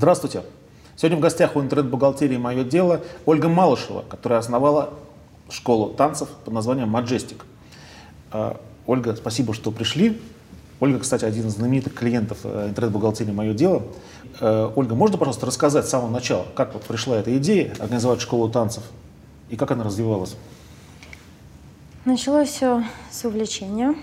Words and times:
Здравствуйте. 0.00 0.44
Сегодня 0.96 1.18
в 1.18 1.20
гостях 1.20 1.56
у 1.56 1.60
интернет-бухгалтерии 1.60 2.38
«Мое 2.38 2.64
дело» 2.64 3.02
Ольга 3.26 3.50
Малышева, 3.50 4.02
которая 4.08 4.38
основала 4.38 4.94
школу 5.50 5.90
танцев 5.90 6.30
под 6.42 6.54
названием 6.54 6.88
«Маджестик». 6.88 7.44
Ольга, 8.86 9.14
спасибо, 9.14 9.52
что 9.52 9.70
пришли. 9.70 10.18
Ольга, 10.80 11.00
кстати, 11.00 11.26
один 11.26 11.48
из 11.48 11.52
знаменитых 11.52 11.92
клиентов 11.92 12.38
э, 12.44 12.68
интернет-бухгалтерии 12.70 13.30
«Мое 13.30 13.52
дело». 13.52 13.82
Э, 14.40 14.72
Ольга, 14.74 14.94
можно, 14.94 15.18
пожалуйста, 15.18 15.44
рассказать 15.44 15.84
с 15.84 15.90
самого 15.90 16.08
начала, 16.08 16.46
как 16.54 16.72
вот 16.72 16.84
пришла 16.84 17.18
эта 17.18 17.36
идея 17.36 17.74
организовать 17.78 18.22
школу 18.22 18.48
танцев 18.48 18.84
и 19.50 19.56
как 19.56 19.70
она 19.70 19.84
развивалась? 19.84 20.34
Началось 22.06 22.48
все 22.48 22.84
с 23.10 23.22
увлечения, 23.26 23.94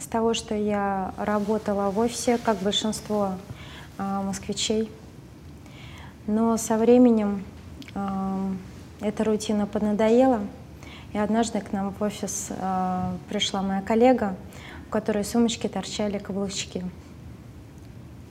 с 0.00 0.06
того, 0.08 0.34
что 0.34 0.56
я 0.56 1.14
работала 1.16 1.90
в 1.90 1.98
офисе, 2.00 2.38
как 2.44 2.58
большинство 2.58 3.34
э, 3.98 4.20
москвичей. 4.24 4.90
Но 6.26 6.56
со 6.56 6.76
временем 6.76 7.44
э, 7.94 8.52
эта 9.00 9.24
рутина 9.24 9.66
поднадоела, 9.66 10.40
и 11.12 11.18
однажды 11.18 11.60
к 11.60 11.72
нам 11.72 11.92
в 11.92 12.02
офис 12.02 12.48
э, 12.50 13.12
пришла 13.28 13.62
моя 13.62 13.82
коллега, 13.82 14.36
у 14.88 14.90
которой 14.90 15.24
сумочки 15.24 15.66
торчали 15.66 16.18
каблучки. 16.18 16.84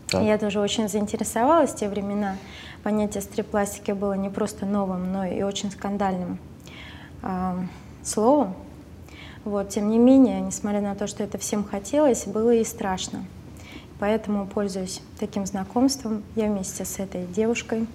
Так. 0.08 0.24
Я 0.24 0.38
тоже 0.38 0.60
очень 0.60 0.90
заинтересовалась 0.90 1.72
в 1.72 1.76
те 1.76 1.90
времена. 1.90 2.38
Понятие 2.84 3.22
стрип-пластики 3.22 3.92
было 3.92 4.14
не 4.14 4.30
просто 4.30 4.66
новым, 4.66 5.12
но 5.12 5.26
и 5.26 5.42
очень 5.44 5.72
скандальным 5.72 6.38
э, 7.22 7.58
словом. 8.04 8.56
Вот, 9.44 9.70
тем 9.70 9.90
не 9.90 9.98
менее, 9.98 10.40
несмотря 10.40 10.82
на 10.82 10.96
то, 10.96 11.08
что 11.08 11.24
это 11.24 11.38
всем 11.38 11.64
хотелось, 11.64 12.26
было 12.26 12.54
и 12.54 12.64
страшно. 12.64 13.26
Поэтому, 14.02 14.48
пользуясь 14.48 15.00
таким 15.20 15.46
знакомством, 15.46 16.24
я 16.36 16.48
вместе 16.48 16.86
с 16.86 16.98
этой 16.98 17.28
девушкой 17.28 17.86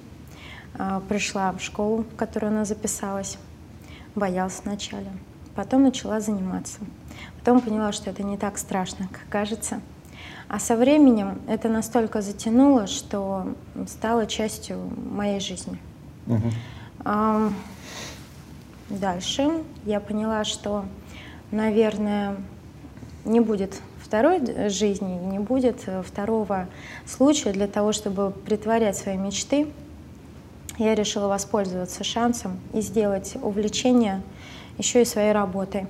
э, 0.79 1.01
пришла 1.09 1.51
в 1.51 1.61
школу, 1.61 2.05
в 2.05 2.15
которую 2.15 2.53
она 2.53 2.65
записалась. 2.65 3.39
Боялась 4.15 4.61
вначале. 4.65 5.11
Потом 5.57 5.83
начала 5.83 6.21
заниматься. 6.21 6.79
Потом 7.41 7.61
поняла, 7.61 7.91
что 7.91 8.09
это 8.09 8.23
не 8.23 8.37
так 8.37 8.57
страшно, 8.57 9.09
как 9.09 9.23
кажется. 9.29 9.81
А 10.47 10.61
со 10.61 10.77
временем 10.77 11.41
это 11.49 11.69
настолько 11.69 12.23
затянуло, 12.23 12.87
что 12.87 13.57
стало 13.89 14.29
частью 14.29 14.79
моей 15.11 15.41
жизни. 15.41 15.77
Угу. 16.29 16.51
А, 17.01 17.51
дальше 18.91 19.65
я 19.85 19.99
поняла, 19.99 20.45
что 20.45 20.85
наверное, 21.51 22.37
не 23.25 23.41
будет 23.41 23.81
второй 24.07 24.69
жизни, 24.71 25.19
не 25.19 25.39
будет 25.39 25.85
второго 26.05 26.69
случая 27.05 27.53
для 27.53 27.67
того, 27.67 27.93
чтобы 27.93 28.31
притворять 28.31 28.97
свои 28.97 29.17
мечты. 29.17 29.67
Я 30.79 30.95
решила 30.95 31.27
воспользоваться 31.27 32.05
шансом 32.05 32.61
и 32.73 32.81
сделать 32.81 33.37
увлечение 33.43 34.23
еще 34.79 35.03
и 35.03 35.05
своей 35.05 35.33
работой. 35.33 35.87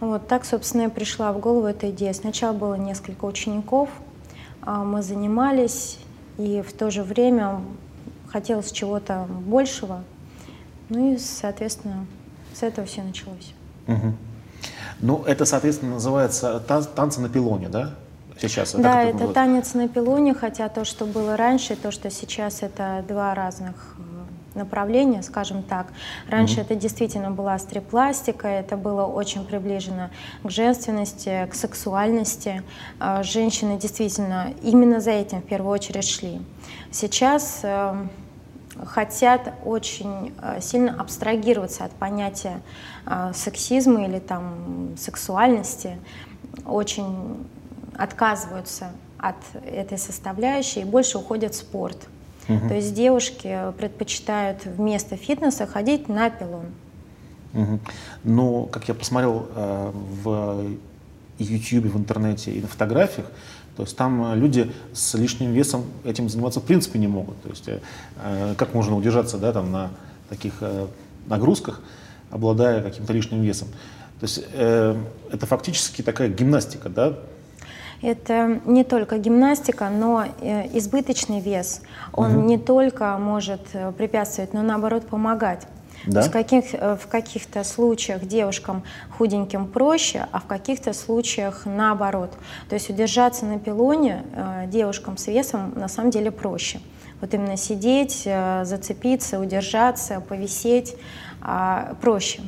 Вот 0.00 0.26
так, 0.26 0.44
собственно, 0.44 0.82
и 0.82 0.88
пришла 0.88 1.32
в 1.32 1.38
голову 1.38 1.66
эта 1.66 1.90
идея. 1.90 2.12
Сначала 2.12 2.52
было 2.52 2.74
несколько 2.74 3.24
учеников, 3.26 3.88
а, 4.62 4.82
мы 4.82 5.02
занимались, 5.02 5.98
и 6.38 6.62
в 6.66 6.72
то 6.72 6.90
же 6.90 7.04
время 7.04 7.60
хотелось 8.26 8.72
чего-то 8.72 9.28
большего. 9.46 10.02
Ну 10.88 11.14
и, 11.14 11.18
соответственно, 11.18 12.06
с 12.52 12.64
этого 12.64 12.86
все 12.86 13.02
началось. 13.02 13.54
Угу. 13.86 14.14
Ну, 15.02 15.24
это, 15.26 15.44
соответственно, 15.44 15.94
называется 15.94 16.60
танцы 16.60 17.20
на 17.20 17.28
пилоне, 17.28 17.68
да? 17.68 17.90
Сейчас. 18.40 18.74
Да, 18.74 19.02
это, 19.02 19.24
это 19.24 19.32
танец 19.32 19.74
на 19.74 19.88
пилоне, 19.88 20.34
хотя 20.34 20.68
то, 20.68 20.84
что 20.84 21.04
было 21.04 21.36
раньше, 21.36 21.76
то, 21.76 21.90
что 21.90 22.10
сейчас, 22.10 22.62
это 22.62 23.04
два 23.06 23.34
разных 23.34 23.96
э, 23.98 24.58
направления, 24.58 25.22
скажем 25.22 25.62
так. 25.62 25.88
Раньше 26.28 26.60
mm 26.60 26.62
это 26.62 26.74
действительно 26.74 27.30
была 27.30 27.58
стрипластика, 27.58 28.48
это 28.48 28.76
было 28.76 29.04
очень 29.04 29.44
приближено 29.44 30.10
к 30.42 30.50
женственности, 30.50 31.48
к 31.50 31.54
сексуальности. 31.54 32.62
А 32.98 33.22
женщины 33.22 33.78
действительно 33.78 34.54
именно 34.62 35.00
за 35.00 35.10
этим 35.10 35.40
в 35.40 35.44
первую 35.44 35.72
очередь 35.72 36.04
шли. 36.08 36.40
Сейчас 36.90 37.60
эм, 37.62 38.10
хотят 38.84 39.52
очень 39.64 40.32
э, 40.40 40.60
сильно 40.60 41.00
абстрагироваться 41.00 41.84
от 41.84 41.92
понятия 41.92 42.60
э, 43.06 43.32
сексизма 43.34 44.04
или 44.06 44.18
там 44.18 44.94
сексуальности, 44.98 45.98
очень 46.64 47.46
отказываются 47.96 48.92
от 49.18 49.36
этой 49.64 49.98
составляющей 49.98 50.80
и 50.80 50.84
больше 50.84 51.18
уходят 51.18 51.54
в 51.54 51.56
спорт. 51.56 51.98
Угу. 52.48 52.68
То 52.68 52.74
есть 52.74 52.94
девушки 52.94 53.58
предпочитают 53.78 54.64
вместо 54.64 55.16
фитнеса 55.16 55.66
ходить 55.66 56.08
на 56.08 56.30
пилон. 56.30 56.66
Угу. 57.54 57.80
Ну, 58.24 58.66
как 58.66 58.88
я 58.88 58.94
посмотрел 58.94 59.46
э, 59.54 59.92
в 59.94 60.64
YouTube, 61.38 61.86
в 61.86 61.98
интернете 61.98 62.52
и 62.52 62.60
на 62.60 62.68
фотографиях, 62.68 63.26
то 63.76 63.84
есть 63.84 63.96
там 63.96 64.32
э, 64.32 64.36
люди 64.36 64.70
с 64.92 65.14
лишним 65.14 65.52
весом 65.52 65.84
этим 66.04 66.28
заниматься 66.28 66.60
в 66.60 66.64
принципе 66.64 66.98
не 66.98 67.08
могут. 67.08 67.40
То 67.42 67.48
есть 67.48 67.68
э, 67.68 67.80
э, 68.22 68.54
как 68.56 68.74
можно 68.74 68.96
удержаться 68.96 69.38
да, 69.38 69.52
там, 69.52 69.72
на 69.72 69.90
таких 70.28 70.54
нагрузках, 71.26 71.80
обладая 72.30 72.82
каким-то 72.82 73.12
лишним 73.12 73.42
весом. 73.42 73.68
То 74.18 74.24
есть 74.24 74.42
это 74.54 75.46
фактически 75.46 76.00
такая 76.00 76.28
гимнастика, 76.28 76.88
да? 76.88 77.18
Это 78.00 78.60
не 78.64 78.82
только 78.82 79.18
гимнастика, 79.18 79.90
но 79.90 80.24
избыточный 80.72 81.40
вес. 81.40 81.82
Он 82.14 82.36
угу. 82.36 82.46
не 82.46 82.56
только 82.56 83.18
может 83.18 83.60
препятствовать, 83.98 84.54
но 84.54 84.62
наоборот 84.62 85.06
помогать. 85.06 85.66
Да? 86.06 86.22
В, 86.22 86.30
каких, 86.30 86.74
э, 86.74 86.96
в 86.96 87.06
каких-то 87.06 87.64
случаях 87.64 88.24
девушкам 88.26 88.82
худеньким 89.16 89.66
проще, 89.66 90.26
а 90.32 90.40
в 90.40 90.46
каких-то 90.46 90.92
случаях 90.92 91.62
наоборот. 91.64 92.32
То 92.68 92.74
есть 92.74 92.90
удержаться 92.90 93.44
на 93.46 93.58
пилоне 93.58 94.24
э, 94.34 94.64
девушкам 94.66 95.16
с 95.16 95.26
весом 95.26 95.72
на 95.76 95.88
самом 95.88 96.10
деле 96.10 96.30
проще. 96.30 96.80
Вот 97.20 97.32
именно 97.34 97.56
сидеть, 97.56 98.22
э, 98.24 98.64
зацепиться, 98.64 99.38
удержаться, 99.38 100.20
повисеть 100.20 100.96
э, 101.42 101.94
проще. 102.00 102.42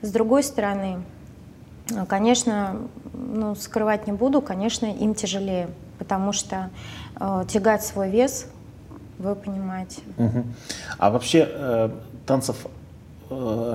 С 0.00 0.10
другой 0.10 0.42
стороны, 0.42 1.02
конечно, 2.08 2.76
ну, 3.12 3.54
скрывать 3.54 4.06
не 4.06 4.12
буду, 4.12 4.40
конечно, 4.40 4.86
им 4.86 5.14
тяжелее, 5.14 5.68
потому 5.98 6.32
что 6.32 6.70
э, 7.20 7.44
тягать 7.48 7.84
свой 7.84 8.10
вес, 8.10 8.46
вы 9.18 9.34
понимаете. 9.34 10.00
Угу. 10.18 10.44
А 10.98 11.10
вообще 11.10 11.48
э, 11.48 11.90
танцев 12.26 12.66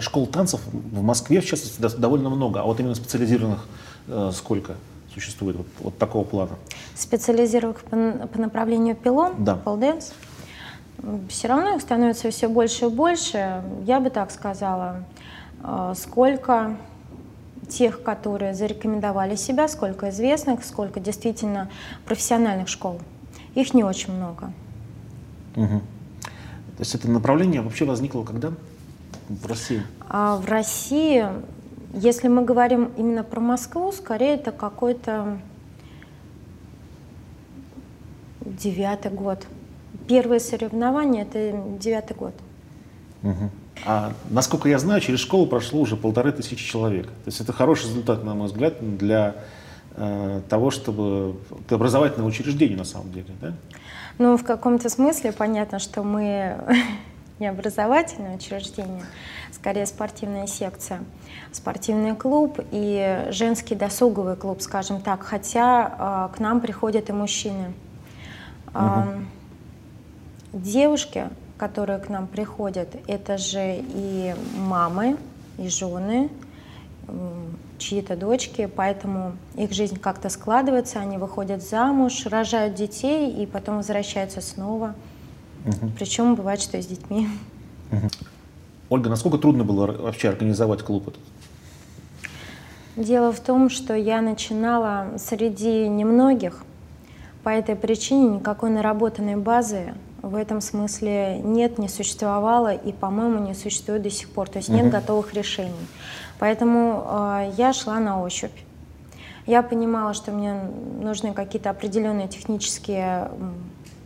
школ 0.01 0.27
танцев 0.27 0.61
в 0.71 1.01
Москве, 1.01 1.41
в 1.41 1.45
частности, 1.45 1.97
довольно 1.97 2.29
много, 2.29 2.61
а 2.61 2.63
вот 2.63 2.79
именно 2.79 2.95
специализированных 2.95 3.65
э, 4.07 4.31
сколько 4.33 4.75
существует 5.13 5.57
вот, 5.57 5.67
вот 5.79 5.97
такого 5.97 6.23
плана? 6.23 6.51
Специализированных 6.95 7.81
по, 7.83 8.27
по 8.27 8.39
направлению 8.39 8.95
пилон, 8.95 9.33
да. 9.39 9.55
полденс? 9.55 10.13
Все 11.29 11.47
равно 11.47 11.75
их 11.75 11.81
становится 11.81 12.29
все 12.31 12.47
больше 12.49 12.85
и 12.85 12.89
больше. 12.89 13.63
Я 13.85 13.99
бы 13.99 14.09
так 14.09 14.31
сказала, 14.31 15.03
э, 15.63 15.93
сколько 15.95 16.77
тех, 17.67 18.01
которые 18.03 18.53
зарекомендовали 18.53 19.35
себя, 19.35 19.67
сколько 19.67 20.09
известных, 20.09 20.63
сколько 20.63 20.99
действительно 20.99 21.69
профессиональных 22.05 22.67
школ. 22.67 22.99
Их 23.55 23.73
не 23.73 23.83
очень 23.83 24.13
много. 24.13 24.51
Угу. 25.55 25.81
То 26.77 26.81
есть 26.81 26.95
это 26.95 27.09
направление 27.09 27.61
вообще 27.61 27.85
возникло 27.85 28.23
когда? 28.23 28.53
В 29.29 29.45
России? 29.45 29.81
А 30.09 30.37
в 30.37 30.45
России, 30.45 31.25
если 31.93 32.27
мы 32.27 32.43
говорим 32.43 32.91
именно 32.97 33.23
про 33.23 33.39
Москву, 33.39 33.91
скорее 33.91 34.35
это 34.35 34.51
какой-то 34.51 35.39
девятый 38.41 39.11
год. 39.11 39.45
Первые 40.07 40.39
соревнования 40.39 41.23
это 41.23 41.53
девятый 41.79 42.15
год. 42.15 42.33
Угу. 43.23 43.49
А 43.85 44.13
насколько 44.29 44.69
я 44.69 44.79
знаю, 44.79 45.01
через 45.01 45.19
школу 45.19 45.47
прошло 45.47 45.81
уже 45.81 45.95
полторы 45.95 46.31
тысячи 46.31 46.65
человек. 46.65 47.07
То 47.07 47.27
есть 47.27 47.41
это 47.41 47.53
хороший 47.53 47.87
результат, 47.87 48.23
на 48.23 48.33
мой 48.33 48.47
взгляд, 48.47 48.97
для 48.97 49.35
э, 49.95 50.41
того, 50.49 50.71
чтобы 50.71 51.35
образовательное 51.69 52.27
учреждение 52.27 52.77
на 52.77 52.85
самом 52.85 53.11
деле, 53.11 53.27
да? 53.41 53.53
Ну, 54.17 54.35
в 54.35 54.43
каком-то 54.43 54.89
смысле 54.89 55.31
понятно, 55.31 55.79
что 55.79 56.03
мы 56.03 56.57
не 57.39 57.47
образовательное 57.47 58.35
учреждение, 58.35 59.03
скорее 59.51 59.85
спортивная 59.85 60.47
секция, 60.47 60.99
спортивный 61.51 62.15
клуб 62.15 62.59
и 62.71 63.27
женский 63.29 63.75
досуговый 63.75 64.35
клуб, 64.35 64.61
скажем 64.61 65.01
так, 65.01 65.23
хотя 65.23 66.29
э, 66.31 66.35
к 66.35 66.39
нам 66.39 66.61
приходят 66.61 67.09
и 67.09 67.13
мужчины. 67.13 67.73
Угу. 68.73 69.25
Девушки, 70.53 71.29
которые 71.57 71.99
к 71.99 72.09
нам 72.09 72.27
приходят, 72.27 72.89
это 73.07 73.37
же 73.37 73.79
и 73.79 74.35
мамы, 74.55 75.17
и 75.57 75.69
жены, 75.69 76.29
чьи-то 77.77 78.15
дочки, 78.15 78.69
поэтому 78.73 79.33
их 79.55 79.71
жизнь 79.71 79.99
как-то 79.99 80.29
складывается, 80.29 80.99
они 80.99 81.17
выходят 81.17 81.63
замуж, 81.63 82.25
рожают 82.25 82.75
детей 82.75 83.31
и 83.31 83.45
потом 83.45 83.77
возвращаются 83.77 84.41
снова. 84.41 84.95
Угу. 85.65 85.91
Причем 85.97 86.35
бывает, 86.35 86.61
что 86.61 86.77
и 86.77 86.81
с 86.81 86.87
детьми. 86.87 87.27
Угу. 87.91 88.09
Ольга, 88.89 89.09
насколько 89.09 89.37
трудно 89.37 89.63
было 89.63 89.87
вообще 89.87 90.29
организовать 90.29 90.83
клуб 90.83 91.09
этот? 91.09 91.21
Дело 92.95 93.31
в 93.31 93.39
том, 93.39 93.69
что 93.69 93.93
я 93.93 94.21
начинала 94.21 95.17
среди 95.17 95.87
немногих, 95.87 96.63
по 97.43 97.49
этой 97.49 97.75
причине 97.75 98.37
никакой 98.37 98.69
наработанной 98.71 99.35
базы 99.35 99.93
в 100.21 100.35
этом 100.35 100.61
смысле 100.61 101.39
нет, 101.39 101.77
не 101.77 101.87
существовало 101.87 102.73
и, 102.73 102.91
по-моему, 102.91 103.39
не 103.39 103.53
существует 103.53 104.01
до 104.01 104.09
сих 104.09 104.29
пор. 104.29 104.49
То 104.49 104.57
есть 104.57 104.69
нет 104.69 104.85
угу. 104.85 104.91
готовых 104.91 105.33
решений. 105.33 105.87
Поэтому 106.39 107.05
э, 107.07 107.53
я 107.57 107.71
шла 107.73 107.99
на 107.99 108.21
ощупь. 108.21 108.51
Я 109.45 109.63
понимала, 109.63 110.13
что 110.13 110.31
мне 110.31 110.55
нужны 111.01 111.33
какие-то 111.33 111.69
определенные 111.69 112.27
технические 112.27 113.31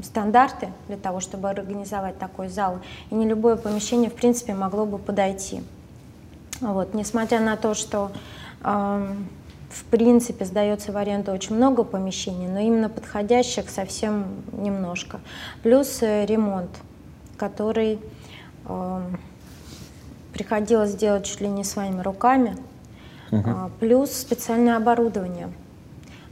стандарты 0.03 0.69
для 0.88 0.98
того, 0.98 1.19
чтобы 1.19 1.50
организовать 1.50 2.18
такой 2.18 2.48
зал. 2.48 2.80
И 3.09 3.15
не 3.15 3.27
любое 3.27 3.56
помещение, 3.56 4.09
в 4.09 4.13
принципе, 4.13 4.53
могло 4.53 4.86
бы 4.86 4.98
подойти. 4.98 5.62
Вот. 6.59 6.94
Несмотря 6.94 7.39
на 7.39 7.57
то, 7.57 7.74
что 7.74 8.12
э, 8.63 9.15
в 9.69 9.83
принципе 9.86 10.45
сдается 10.45 10.92
в 10.92 10.98
аренду 10.98 11.31
очень 11.31 11.56
много 11.56 11.83
помещений, 11.83 12.48
но 12.48 12.59
именно 12.59 12.89
подходящих 12.89 13.69
совсем 13.69 14.25
немножко. 14.51 15.19
Плюс 15.63 16.01
э, 16.01 16.25
ремонт, 16.25 16.69
который 17.38 18.00
э, 18.65 19.01
приходилось 20.33 20.95
делать 20.95 21.25
чуть 21.25 21.42
ли 21.42 21.48
не 21.48 21.63
своими 21.63 22.01
руками. 22.01 22.57
Угу. 23.31 23.71
Плюс 23.80 24.12
специальное 24.12 24.77
оборудование– 24.77 25.51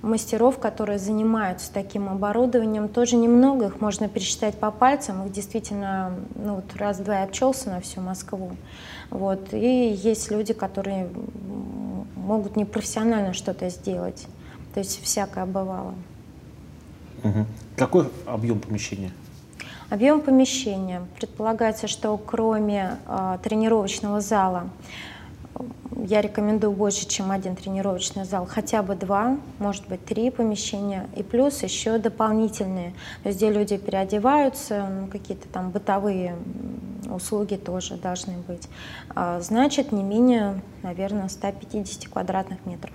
мастеров, 0.01 0.59
которые 0.59 0.99
занимаются 0.99 1.71
таким 1.73 2.09
оборудованием, 2.09 2.87
тоже 2.87 3.15
немного, 3.15 3.67
их 3.67 3.81
можно 3.81 4.07
пересчитать 4.07 4.57
по 4.57 4.71
пальцам, 4.71 5.25
их 5.25 5.31
действительно 5.31 6.13
ну, 6.35 6.55
вот 6.55 6.75
раз-два 6.75 7.21
и 7.21 7.23
обчелся 7.23 7.69
на 7.69 7.81
всю 7.81 8.01
Москву. 8.01 8.51
Вот. 9.09 9.53
И 9.53 9.89
есть 9.91 10.31
люди, 10.31 10.53
которые 10.53 11.09
могут 12.15 12.55
непрофессионально 12.55 13.33
что-то 13.33 13.69
сделать. 13.69 14.27
То 14.73 14.79
есть 14.79 15.01
всякое 15.03 15.45
бывало. 15.45 15.95
Угу. 17.23 17.45
Какой 17.75 18.09
объем 18.25 18.59
помещения? 18.59 19.11
Объем 19.89 20.21
помещения. 20.21 21.01
Предполагается, 21.17 21.87
что 21.87 22.15
кроме 22.17 22.97
э, 23.07 23.39
тренировочного 23.43 24.21
зала 24.21 24.69
я 26.07 26.21
рекомендую 26.21 26.73
больше, 26.73 27.07
чем 27.07 27.31
один 27.31 27.55
тренировочный 27.55 28.25
зал, 28.25 28.47
хотя 28.49 28.83
бы 28.83 28.95
два, 28.95 29.37
может 29.59 29.87
быть, 29.87 30.03
три 30.05 30.29
помещения, 30.29 31.07
и 31.15 31.23
плюс 31.23 31.63
еще 31.63 31.97
дополнительные, 31.97 32.93
то 33.23 33.29
есть 33.29 33.37
где 33.37 33.51
люди 33.51 33.77
переодеваются, 33.77 34.87
ну, 34.87 35.07
какие-то 35.07 35.47
там 35.49 35.71
бытовые 35.71 36.35
услуги 37.09 37.55
тоже 37.55 37.95
должны 37.95 38.37
быть. 38.47 38.67
А, 39.15 39.39
значит, 39.41 39.91
не 39.91 40.03
менее, 40.03 40.61
наверное, 40.83 41.27
150 41.27 42.11
квадратных 42.11 42.65
метров. 42.65 42.93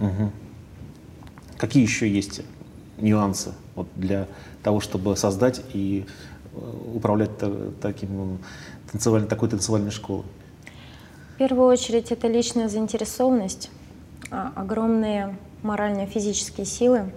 Угу. 0.00 0.30
Какие 1.56 1.82
еще 1.82 2.08
есть 2.08 2.42
нюансы 2.98 3.52
вот 3.74 3.88
для 3.96 4.26
того, 4.62 4.80
чтобы 4.80 5.16
создать 5.16 5.62
и 5.72 6.06
э, 6.52 6.72
управлять 6.94 7.30
таким, 7.80 8.38
танцевальной, 8.90 9.28
такой 9.28 9.48
танцевальной 9.48 9.90
школой? 9.90 10.24
В 11.34 11.36
первую 11.36 11.66
очередь 11.66 12.12
это 12.12 12.28
личная 12.28 12.68
заинтересованность, 12.68 13.68
а, 14.30 14.52
огромные 14.54 15.36
морально-физические 15.64 16.64
силы. 16.64 17.10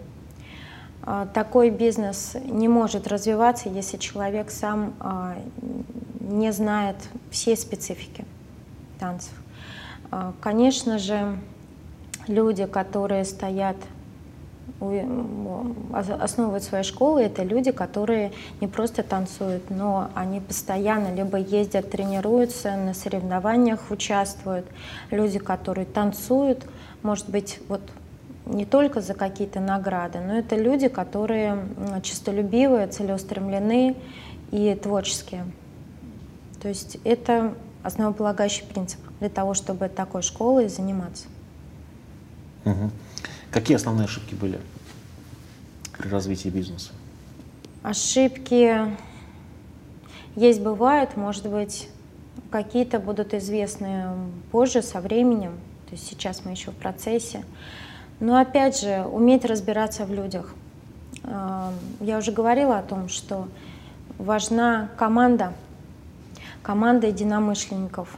А, 1.03 1.27
такой 1.27 1.69
бизнес 1.69 2.35
не 2.45 2.67
может 2.67 3.07
развиваться, 3.07 3.69
если 3.69 3.97
человек 3.97 4.49
сам 4.49 4.95
а, 4.99 5.37
не 6.19 6.51
знает 6.51 6.95
всей 7.29 7.55
специфики 7.55 8.25
танцев. 8.99 9.33
Конечно 10.41 10.97
же, 10.97 11.37
люди, 12.27 12.65
которые 12.65 13.23
стоят 13.23 13.77
основывают 15.91 16.63
свои 16.63 16.83
школы, 16.83 17.23
это 17.23 17.43
люди, 17.43 17.71
которые 17.71 18.31
не 18.61 18.67
просто 18.67 19.03
танцуют, 19.03 19.69
но 19.69 20.09
они 20.13 20.39
постоянно 20.39 21.13
либо 21.13 21.37
ездят, 21.37 21.89
тренируются, 21.89 22.75
на 22.75 22.93
соревнованиях 22.93 23.89
участвуют. 23.89 24.65
Люди, 25.09 25.39
которые 25.39 25.85
танцуют, 25.85 26.65
может 27.01 27.29
быть, 27.29 27.59
вот 27.69 27.81
не 28.45 28.65
только 28.65 29.01
за 29.01 29.13
какие-то 29.13 29.59
награды, 29.59 30.19
но 30.19 30.37
это 30.37 30.55
люди, 30.55 30.87
которые 30.87 31.65
честолюбивые, 32.03 32.87
целеустремлены 32.87 33.95
и 34.51 34.75
творческие. 34.75 35.45
То 36.61 36.69
есть 36.69 36.97
это 37.03 37.53
основополагающий 37.83 38.65
принцип 38.65 38.99
для 39.19 39.29
того, 39.29 39.53
чтобы 39.53 39.89
такой 39.89 40.21
школой 40.21 40.69
заниматься. 40.69 41.27
Угу. 42.65 42.91
Какие 43.51 43.75
основные 43.77 44.05
ошибки 44.05 44.35
были 44.35 44.59
при 45.97 46.09
развитии 46.09 46.49
бизнеса? 46.49 46.91
Ошибки 47.83 48.95
есть, 50.35 50.61
бывают, 50.61 51.15
может 51.15 51.49
быть, 51.49 51.89
какие-то 52.51 52.99
будут 52.99 53.33
известны 53.33 54.07
позже, 54.51 54.81
со 54.81 54.99
временем, 54.99 55.53
то 55.88 55.94
есть 55.94 56.07
сейчас 56.07 56.44
мы 56.45 56.51
еще 56.51 56.71
в 56.71 56.75
процессе. 56.75 57.44
Но 58.19 58.38
опять 58.38 58.79
же, 58.79 59.05
уметь 59.05 59.45
разбираться 59.45 60.05
в 60.05 60.13
людях. 60.13 60.53
Эм, 61.23 61.73
я 61.99 62.17
уже 62.17 62.31
говорила 62.31 62.79
о 62.79 62.83
том, 62.83 63.09
что 63.09 63.47
важна 64.17 64.89
команда, 64.97 65.53
команда 66.61 67.07
единомышленников, 67.07 68.17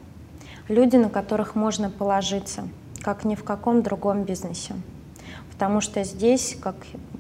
люди, 0.68 0.96
на 0.96 1.10
которых 1.10 1.56
можно 1.56 1.90
положиться, 1.90 2.68
как 3.02 3.26
ни 3.26 3.36
в 3.36 3.44
каком 3.44 3.84
другом 3.84 4.24
бизнесе. 4.24 4.74
Потому 5.60 5.82
что 5.82 6.06
здесь, 6.06 6.56
как 6.62 6.78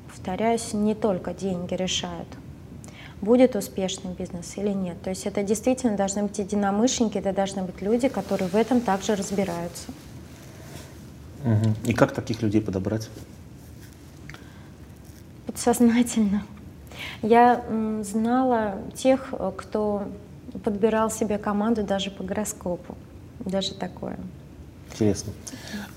повторяюсь, 0.07 0.71
не 0.71 0.95
только 0.95 1.33
деньги 1.33 1.73
решают, 1.73 2.29
будет 3.19 3.57
успешный 3.57 4.13
бизнес 4.13 4.55
или 4.55 4.69
нет. 4.69 5.01
То 5.01 5.09
есть 5.09 5.25
это 5.25 5.43
действительно 5.43 5.97
должны 5.97 6.23
быть 6.23 6.39
единомышленники, 6.39 7.17
это 7.17 7.33
должны 7.33 7.63
быть 7.63 7.81
люди, 7.81 8.07
которые 8.07 8.47
в 8.47 8.55
этом 8.55 8.79
также 8.79 9.15
разбираются. 9.15 9.91
Угу. 11.43 11.89
И 11.89 11.93
как 11.93 12.13
таких 12.13 12.41
людей 12.41 12.61
подобрать? 12.61 13.09
Подсознательно. 15.45 16.45
Я 17.21 17.65
знала 18.03 18.77
тех, 18.95 19.33
кто 19.57 20.07
подбирал 20.63 21.11
себе 21.11 21.37
команду 21.37 21.83
даже 21.83 22.09
по 22.09 22.23
гороскопу. 22.23 22.95
Даже 23.41 23.73
такое. 23.73 24.17
Интересно. 24.91 25.33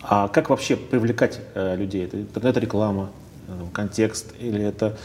А 0.02 0.28
как 0.28 0.50
вообще 0.50 0.76
привлекать 0.76 1.40
э, 1.54 1.76
людей? 1.76 2.04
Это 2.04 2.20
интернет-реклама, 2.20 3.10
э, 3.48 3.52
контекст, 3.72 4.32
или 4.38 4.62
это 4.62 4.96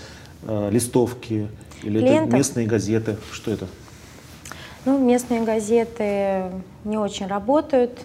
э, 0.44 0.70
листовки, 0.72 1.48
или 1.84 2.00
Клиентов? 2.00 2.28
это 2.28 2.38
местные 2.38 2.68
газеты? 2.68 3.18
Что 3.32 3.52
это? 3.52 3.68
Ну, 4.86 5.00
местные 5.00 5.44
газеты 5.44 6.52
не 6.84 6.98
очень 6.98 7.28
работают. 7.28 8.00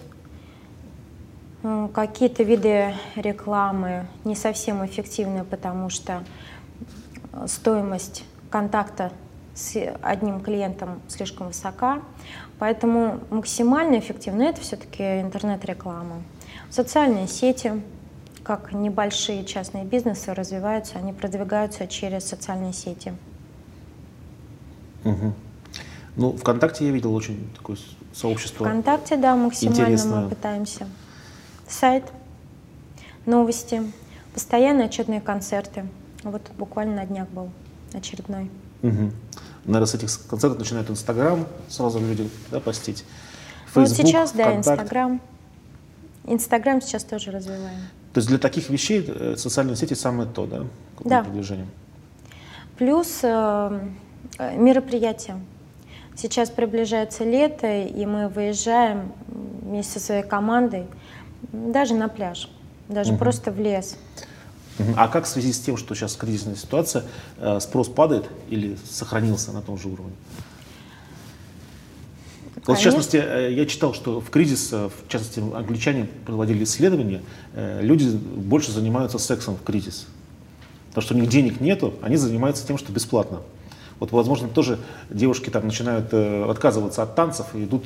Какие-то 1.94 2.42
виды 2.42 2.94
рекламы 3.14 4.06
не 4.24 4.34
совсем 4.34 4.84
эффективны, 4.84 5.44
потому 5.44 5.90
что 5.90 6.24
стоимость 7.46 8.24
контакта 8.50 9.12
с 9.54 9.76
одним 10.02 10.40
клиентом 10.40 11.00
слишком 11.08 11.48
высока. 11.48 12.02
Поэтому 12.58 13.20
максимально 13.30 13.98
эффективно 13.98 14.42
это 14.42 14.60
все-таки 14.60 15.20
интернет-реклама. 15.20 16.22
Социальные 16.70 17.28
сети, 17.28 17.82
как 18.42 18.72
небольшие 18.72 19.44
частные 19.44 19.84
бизнесы 19.84 20.32
развиваются, 20.32 20.98
они 20.98 21.12
продвигаются 21.12 21.86
через 21.86 22.24
социальные 22.24 22.72
сети. 22.72 23.12
Угу. 25.04 25.32
Ну, 26.16 26.36
ВКонтакте 26.36 26.86
я 26.86 26.92
видел 26.92 27.14
очень 27.14 27.50
такое 27.56 27.76
сообщество. 28.12 28.66
ВКонтакте, 28.66 29.16
да, 29.16 29.34
максимально 29.34 29.80
интересное. 29.80 30.20
мы 30.22 30.28
пытаемся. 30.28 30.86
Сайт, 31.66 32.04
новости, 33.26 33.82
постоянные 34.34 34.86
отчетные 34.86 35.20
концерты. 35.20 35.86
Вот 36.22 36.42
буквально 36.58 36.96
на 36.96 37.06
днях 37.06 37.28
был 37.28 37.50
очередной. 37.92 38.50
Угу. 38.82 39.10
Наверное, 39.64 39.86
с 39.86 39.94
этих 39.94 40.26
концертов 40.26 40.58
начинают 40.58 40.90
Инстаграм 40.90 41.46
сразу 41.68 42.00
люди 42.00 42.28
да, 42.50 42.60
постить. 42.60 43.04
Facebook, 43.66 43.98
вот 43.98 44.06
сейчас, 44.06 44.32
да, 44.32 44.56
Инстаграм. 44.56 45.20
Инстаграм 46.24 46.80
сейчас 46.80 47.04
тоже 47.04 47.30
развиваем. 47.30 47.80
То 48.12 48.18
есть 48.18 48.28
для 48.28 48.38
таких 48.38 48.68
вещей 48.68 49.04
э, 49.06 49.36
социальные 49.36 49.76
сети 49.76 49.94
самое 49.94 50.28
то, 50.28 50.46
да? 50.46 50.64
Да. 51.04 51.26
Плюс 52.76 53.20
э, 53.22 53.80
мероприятия. 54.38 55.36
Сейчас 56.14 56.50
приближается 56.50 57.24
лето, 57.24 57.84
и 57.84 58.04
мы 58.04 58.28
выезжаем 58.28 59.12
вместе 59.28 59.98
со 59.98 60.06
своей 60.06 60.22
командой, 60.22 60.86
даже 61.52 61.94
на 61.94 62.08
пляж, 62.08 62.50
даже 62.88 63.12
угу. 63.12 63.20
просто 63.20 63.50
в 63.50 63.58
лес. 63.58 63.96
А 64.96 65.08
как 65.08 65.24
в 65.24 65.28
связи 65.28 65.52
с 65.52 65.60
тем, 65.60 65.76
что 65.76 65.94
сейчас 65.94 66.14
кризисная 66.16 66.56
ситуация, 66.56 67.04
э, 67.38 67.60
спрос 67.60 67.88
падает 67.88 68.24
или 68.50 68.76
сохранился 68.90 69.52
на 69.52 69.62
том 69.62 69.78
же 69.78 69.88
уровне? 69.88 70.12
Вот, 72.66 72.78
в 72.78 72.80
частности, 72.80 73.16
э, 73.16 73.52
я 73.52 73.66
читал, 73.66 73.92
что 73.92 74.20
в 74.20 74.30
кризис, 74.30 74.72
э, 74.72 74.88
в 74.88 75.08
частности, 75.08 75.40
англичане 75.40 76.08
проводили 76.26 76.64
исследования, 76.64 77.22
люди 77.54 78.08
больше 78.08 78.70
занимаются 78.72 79.18
сексом 79.18 79.56
в 79.56 79.62
кризис. 79.62 80.06
Потому 80.88 81.02
что 81.02 81.14
у 81.14 81.18
них 81.18 81.28
денег 81.28 81.60
нету, 81.60 81.94
они 82.02 82.16
занимаются 82.16 82.66
тем, 82.66 82.78
что 82.78 82.92
бесплатно. 82.92 83.40
Вот, 83.98 84.12
возможно, 84.12 84.48
тоже 84.48 84.78
девушки 85.10 85.48
там 85.50 85.66
начинают 85.66 86.12
отказываться 86.12 87.02
от 87.02 87.14
танцев 87.14 87.46
и 87.54 87.64
идут, 87.64 87.84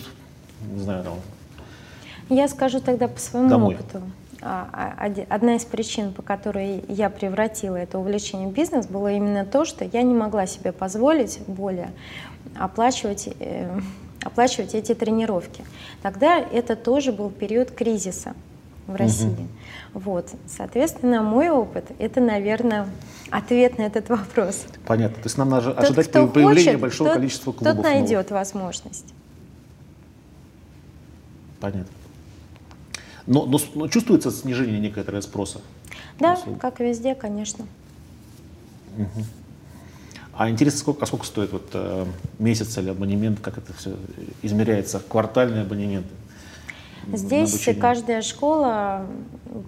не 0.73 0.83
знаю, 0.83 1.05
там, 1.05 1.15
Я 2.29 2.49
скажу 2.49 2.81
тогда 2.81 3.07
по 3.07 3.21
своему 3.21 3.49
домой. 3.49 3.75
опыту. 3.77 4.03
А, 4.43 4.99
а, 4.99 5.35
одна 5.35 5.57
из 5.57 5.65
причин, 5.65 6.13
по 6.13 6.23
которой 6.23 6.85
я 6.89 7.09
превратила 7.09 7.77
это 7.77 7.99
увлечение 7.99 8.49
в 8.49 8.53
бизнес, 8.53 8.87
было 8.87 9.13
именно 9.13 9.45
то, 9.45 9.65
что 9.65 9.85
я 9.85 10.03
не 10.03 10.15
могла 10.15 10.47
себе 10.47 10.73
позволить 10.73 11.41
более 11.47 11.91
оплачивать, 12.59 13.29
э, 13.41 13.81
оплачивать 14.23 14.75
эти 14.75 14.95
тренировки. 14.95 15.65
Тогда 16.03 16.39
это 16.39 16.77
тоже 16.77 17.13
был 17.13 17.31
период 17.31 17.71
кризиса 17.71 18.35
в 18.87 18.95
России. 18.95 19.29
Угу. 19.29 20.01
Вот, 20.01 20.31
соответственно, 20.47 21.23
мой 21.23 21.49
опыт– 21.49 21.87
это, 21.99 22.21
наверное, 22.21 22.87
ответ 23.31 23.79
на 23.79 23.83
этот 23.83 24.09
вопрос. 24.09 24.67
Понятно. 24.87 25.17
То 25.17 25.27
есть 25.27 25.39
нам 25.39 25.49
надо 25.49 25.73
ожидать 25.73 26.13
тот, 26.13 26.33
появления 26.33 26.73
хочет, 26.73 26.81
большого 26.81 27.11
тот, 27.11 27.17
количества 27.17 27.53
клубов. 27.53 27.75
Тот 27.75 27.83
найдет 27.83 28.11
новых. 28.11 28.31
возможность. 28.31 29.15
Понятно. 31.61 31.89
Но, 33.27 33.45
но, 33.47 33.59
но 33.75 33.89
чувствуется 33.89 34.31
снижение 34.31 34.79
некоторого 34.79 35.21
спроса? 35.21 35.61
Да, 36.21 36.39
как 36.61 36.81
везде, 36.81 37.15
конечно. 37.15 37.67
Угу. 38.97 39.25
А 40.39 40.51
интересно, 40.51 40.81
сколько, 40.81 41.05
а 41.05 41.07
сколько 41.07 41.27
стоит 41.27 41.53
вот, 41.53 41.71
э, 41.73 42.05
месяц 42.39 42.77
или 42.79 42.91
абонемент, 42.91 43.41
как 43.41 43.59
это 43.59 43.73
все 43.73 43.97
измеряется, 44.43 45.01
квартальный 45.01 45.63
абонемент? 45.63 46.07
Здесь 47.13 47.69
каждая 47.81 48.21
школа 48.21 49.07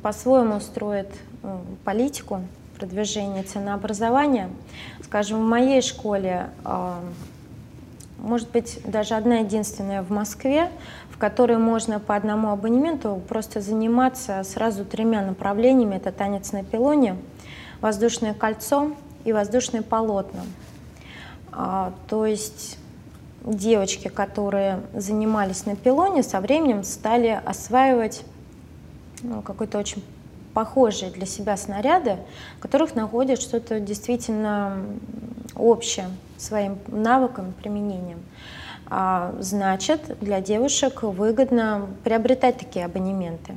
по-своему 0.03 0.61
строит 0.61 1.09
э, 1.43 1.59
политику 1.85 2.43
продвижения 2.79 3.43
ценообразования. 3.45 4.51
Скажем, 5.03 5.39
в 5.39 5.49
моей 5.49 5.81
школе, 5.81 6.51
э, 6.65 6.93
может 8.19 8.51
быть, 8.51 8.81
даже 8.85 9.15
одна 9.15 9.39
единственная 9.39 10.03
в 10.03 10.11
Москве, 10.11 10.71
в 11.11 11.19
которой 11.19 11.57
можно 11.57 12.01
по 12.01 12.15
одному 12.15 12.51
абонементу 12.51 13.23
просто 13.29 13.61
заниматься 13.61 14.43
сразу 14.45 14.85
тремя 14.85 15.25
направлениями. 15.25 15.97
Это 15.97 16.13
танец 16.13 16.53
на 16.53 16.65
пилоне, 16.65 17.17
воздушное 17.81 18.35
кольцо 18.35 18.93
и 19.25 19.33
воздушное 19.33 19.83
полотно. 19.83 20.41
А, 21.53 21.93
то 22.09 22.27
есть 22.27 22.79
девочки, 23.45 24.09
которые 24.09 24.81
занимались 24.95 25.65
на 25.65 25.77
пилоне, 25.77 26.23
со 26.23 26.41
временем 26.41 26.83
стали 26.83 27.41
осваивать 27.45 28.25
ну, 29.23 29.43
какой-то 29.43 29.79
очень 29.79 30.05
похожие 30.55 31.11
для 31.11 31.27
себя 31.27 31.57
снаряды, 31.57 32.17
в 32.59 32.63
которых 32.63 32.95
находят 32.95 33.41
что-то 33.41 33.81
действительно 33.81 34.85
общее 35.55 36.09
своим 36.39 36.79
навыкам 36.87 37.53
применением. 37.53 38.21
А, 38.87 39.35
значит, 39.41 40.19
для 40.21 40.41
девушек 40.41 41.03
выгодно 41.03 41.89
приобретать 42.05 42.59
такие 42.59 42.87
абонементы. 42.87 43.55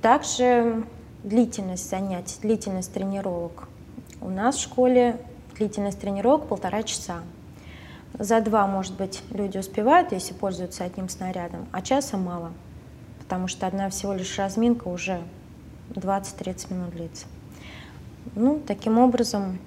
Также 0.00 0.84
длительность 1.22 1.88
занятий, 1.88 2.36
длительность 2.40 2.92
тренировок. 2.92 3.68
У 4.20 4.28
нас 4.30 4.56
в 4.56 4.62
школе 4.62 5.20
длительность 5.56 6.00
тренировок 6.00 6.46
полтора 6.46 6.82
часа. 6.82 7.20
За 8.18 8.40
два, 8.40 8.66
может 8.66 8.94
быть, 8.94 9.22
люди 9.30 9.58
успевают, 9.58 10.12
если 10.12 10.34
пользуются 10.34 10.84
одним 10.84 11.08
снарядом, 11.08 11.68
а 11.70 11.80
часа 11.80 12.16
мало, 12.16 12.52
потому 13.20 13.46
что 13.46 13.66
одна 13.66 13.88
всего 13.90 14.14
лишь 14.14 14.38
разминка 14.38 14.88
уже 14.88 15.20
20-30 15.90 16.74
минут 16.74 16.90
длится. 16.90 17.26
Ну, 18.34 18.60
таким 18.66 18.98
образом, 18.98 19.58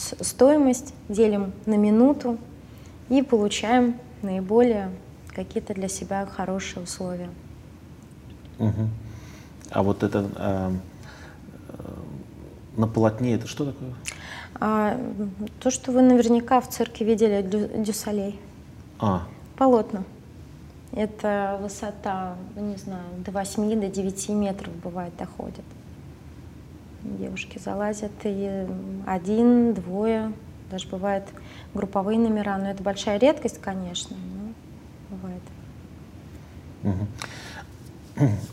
стоимость 0.00 0.94
делим 1.08 1.52
на 1.66 1.76
минуту, 1.76 2.38
и 3.08 3.22
получаем 3.22 3.96
наиболее 4.22 4.90
какие-то 5.34 5.74
для 5.74 5.88
себя 5.88 6.26
хорошие 6.26 6.82
условия. 6.82 7.28
Угу. 8.58 8.88
А 9.70 9.82
вот 9.82 10.02
это 10.02 10.30
э, 10.36 10.70
на 12.76 12.86
полотне 12.86 13.34
это 13.34 13.46
что 13.46 13.66
такое? 13.66 13.90
А, 14.60 15.00
то, 15.60 15.70
что 15.70 15.92
вы 15.92 16.02
наверняка 16.02 16.60
в 16.60 16.68
цирке 16.68 17.04
видели 17.04 17.42
дю, 17.42 17.82
дюсалей. 17.82 18.38
А. 18.98 19.26
Полотна. 19.56 20.04
Это 20.92 21.58
высота, 21.62 22.36
не 22.56 22.76
знаю, 22.76 23.04
до 23.24 23.30
8 23.30 23.80
до 23.80 23.88
9 23.88 24.28
метров 24.30 24.74
бывает 24.82 25.12
доходит. 25.16 25.64
Девушки 27.02 27.58
залазят 27.62 28.12
и 28.24 28.66
один, 29.06 29.72
двое, 29.74 30.32
даже 30.70 30.86
бывает 30.88 31.24
групповые 31.74 32.18
номера, 32.18 32.58
но 32.58 32.70
это 32.70 32.82
большая 32.82 33.18
редкость, 33.18 33.60
конечно, 33.60 34.16
но 34.16 35.16
бывает. 35.16 35.42
Угу. 36.82 37.06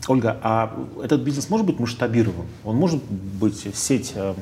Ольга, 0.08 0.38
а 0.42 0.74
этот 1.02 1.20
бизнес 1.22 1.50
может 1.50 1.66
быть 1.66 1.78
масштабирован? 1.78 2.46
Он 2.64 2.76
может 2.76 3.02
быть 3.04 3.76
сеть 3.76 4.12
э, 4.14 4.34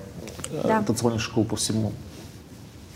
да. 0.63 0.83
танцевальных 0.83 1.23
школ 1.23 1.45
по 1.45 1.57
всему, 1.57 1.93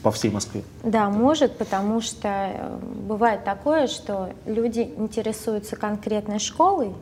по 0.03 0.11
всей 0.11 0.31
Москве? 0.31 0.63
Да, 0.85 1.11
может, 1.11 1.59
потому 1.59 2.01
что 2.01 2.29
э, 2.29 2.79
бывает 3.07 3.45
такое, 3.45 3.89
что 3.89 4.33
люди 4.47 4.81
интересуются 4.97 5.77
конкретной 5.77 6.39
школой, 6.39 6.93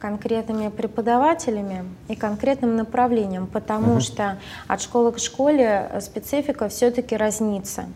конкретными 0.00 0.68
преподавателями 0.68 1.84
и 2.08 2.14
конкретным 2.14 2.76
направлением, 2.76 3.46
потому 3.46 3.94
угу. 3.94 4.00
что 4.00 4.38
от 4.66 4.82
школы 4.82 5.12
к 5.12 5.18
школе 5.18 5.90
специфика 6.00 6.68
все-таки 6.68 7.16
разнится. 7.16 7.86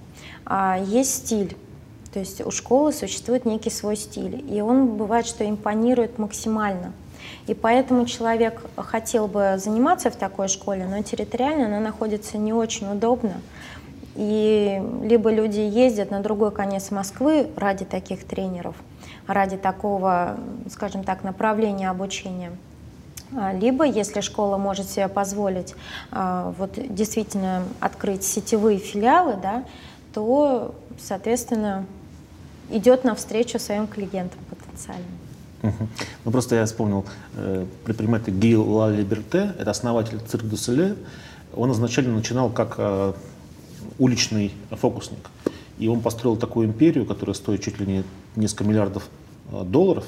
А, 0.45 0.79
есть 0.79 1.27
стиль. 1.27 1.57
То 2.13 2.21
есть 2.21 2.45
у 2.45 2.51
школы 2.51 2.93
существует 2.93 3.45
некий 3.45 3.71
свой 3.71 3.97
стиль, 3.97 4.45
и 4.49 4.61
он 4.61 4.97
бывает, 4.97 5.27
что 5.27 5.49
импонирует 5.49 6.19
максимально. 6.19 6.93
И 7.47 7.55
поэтому 7.55 8.07
человек 8.07 8.63
хотел 8.77 9.27
бы 9.27 9.57
заниматься 9.59 10.11
в 10.11 10.17
такой 10.17 10.49
школе, 10.49 10.87
но 10.87 11.03
территориально 11.03 11.67
она 11.67 11.81
находится 11.81 12.39
не 12.39 12.53
очень 12.53 12.91
удобно. 12.91 13.35
И 14.17 14.83
либо 15.03 15.31
люди 15.31 15.61
ездят 15.61 16.11
на 16.11 16.21
другой 16.21 16.51
конец 16.51 16.91
Москвы 16.91 17.51
ради 17.57 17.85
таких 17.85 18.25
тренеров, 18.25 18.75
ради 19.29 19.57
такого, 19.57 20.37
скажем 20.69 21.05
так, 21.05 21.23
направления 21.23 21.91
обучения. 21.91 22.51
А, 23.37 23.53
либо, 23.53 23.85
если 23.85 24.21
школа 24.21 24.57
может 24.57 24.89
себе 24.89 25.07
позволить 25.07 25.75
а, 26.11 26.55
вот, 26.59 26.73
действительно 26.75 27.63
открыть 27.79 28.25
сетевые 28.25 28.79
филиалы, 28.79 29.37
да, 29.41 29.65
то, 30.15 30.75
соответственно, 30.99 31.85
идет 32.71 33.05
навстречу 33.05 33.59
своим 33.59 33.87
клиентам 33.87 34.41
потенциальным. 34.49 35.07
Ну 36.25 36.31
просто 36.31 36.55
я 36.55 36.65
вспомнил 36.67 37.05
э, 37.35 37.67
предприниматель 37.85 38.33
Ги 38.33 38.71
Лалиберте, 38.71 39.55
это 39.59 39.73
основатель 39.73 40.21
Cirque 40.21 40.45
du 40.45 40.57
Soleil. 40.57 40.97
Он 41.55 41.73
изначально 41.73 42.15
начинал 42.15 42.49
как 42.49 42.77
э, 42.79 43.13
уличный 43.99 44.53
фокусник. 44.71 45.31
И 45.79 45.89
он 45.89 46.01
построил 46.01 46.37
такую 46.37 46.67
империю, 46.67 47.07
которая 47.07 47.35
стоит 47.35 47.63
чуть 47.63 47.79
ли 47.79 47.87
не 47.87 48.05
несколько 48.37 48.65
миллиардов 48.65 49.09
э, 49.53 49.63
долларов, 49.65 50.05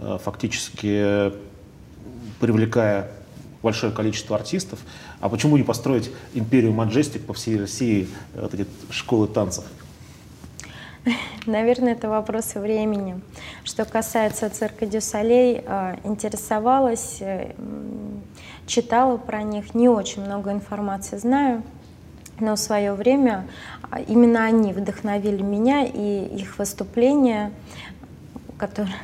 э, 0.00 0.18
фактически 0.22 1.32
привлекая 2.40 3.10
большое 3.62 3.92
количество 3.92 4.36
артистов. 4.36 4.80
А 5.20 5.28
почему 5.28 5.56
не 5.56 5.62
построить 5.62 6.10
империю 6.34 6.72
Маджестик 6.72 7.24
по 7.24 7.32
всей 7.32 7.58
России, 7.58 8.08
э, 8.34 8.42
вот 8.42 8.54
эти 8.54 8.66
школы 8.90 9.28
танцев? 9.28 9.64
Наверное, 11.46 11.92
это 11.94 12.08
вопрос 12.08 12.54
времени. 12.54 13.20
Что 13.64 13.84
касается 13.84 14.48
цирка 14.50 14.86
Дюсалей, 14.86 15.62
э, 15.64 15.96
интересовалась, 16.04 17.18
э, 17.20 17.52
читала 18.66 19.16
про 19.16 19.42
них, 19.42 19.74
не 19.74 19.88
очень 19.88 20.24
много 20.24 20.52
информации 20.52 21.16
знаю, 21.16 21.62
но 22.40 22.56
в 22.56 22.58
свое 22.58 22.94
время 22.94 23.46
а, 23.90 24.00
именно 24.00 24.44
они 24.44 24.72
вдохновили 24.72 25.42
меня 25.42 25.84
и 25.84 26.24
их 26.36 26.58
выступления, 26.58 27.52
которые, 28.58 28.94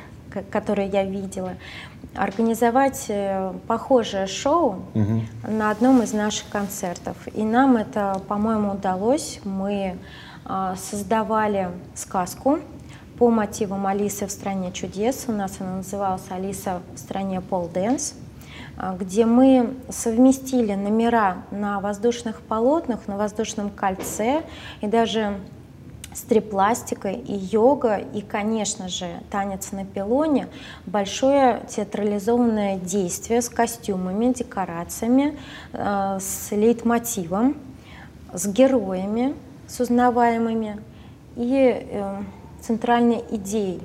которые 0.51 0.89
я 0.89 1.03
видела, 1.03 1.53
организовать 2.15 3.05
э, 3.07 3.53
похожее 3.67 4.27
шоу 4.27 4.81
угу. 4.93 5.21
на 5.47 5.69
одном 5.71 6.01
из 6.01 6.11
наших 6.11 6.49
концертов. 6.49 7.15
И 7.33 7.43
нам 7.43 7.77
это, 7.77 8.21
по-моему, 8.27 8.73
удалось. 8.73 9.39
Мы 9.43 9.97
а, 10.45 10.75
создавали 10.75 11.69
сказку 11.93 12.59
по 13.19 13.29
мотивам 13.29 13.85
Алисы 13.85 14.25
в 14.25 14.31
«Стране 14.31 14.71
чудес». 14.71 15.25
У 15.27 15.31
нас 15.31 15.57
она 15.59 15.77
называлась 15.77 16.23
«Алиса 16.29 16.81
в 16.95 16.97
стране 16.97 17.41
Пол 17.41 17.69
Дэнс», 17.71 18.15
где 18.99 19.25
мы 19.25 19.75
совместили 19.89 20.73
номера 20.73 21.43
на 21.51 21.79
воздушных 21.79 22.41
полотнах, 22.41 23.07
на 23.07 23.17
воздушном 23.17 23.69
кольце 23.69 24.43
и 24.81 24.87
даже 24.87 25.37
стрипластика 26.13 27.09
и 27.09 27.33
йога, 27.33 27.97
и, 27.97 28.21
конечно 28.21 28.89
же, 28.89 29.07
танец 29.29 29.71
на 29.71 29.85
пилоне, 29.85 30.47
большое 30.85 31.61
театрализованное 31.69 32.77
действие 32.77 33.41
с 33.41 33.49
костюмами, 33.49 34.33
декорациями, 34.33 35.37
э, 35.73 36.17
с 36.19 36.51
лейтмотивом, 36.51 37.57
с 38.33 38.47
героями, 38.47 39.35
с 39.67 39.79
узнаваемыми 39.79 40.81
и 41.35 41.87
э, 41.89 42.21
центральной 42.61 43.23
идеей. 43.31 43.81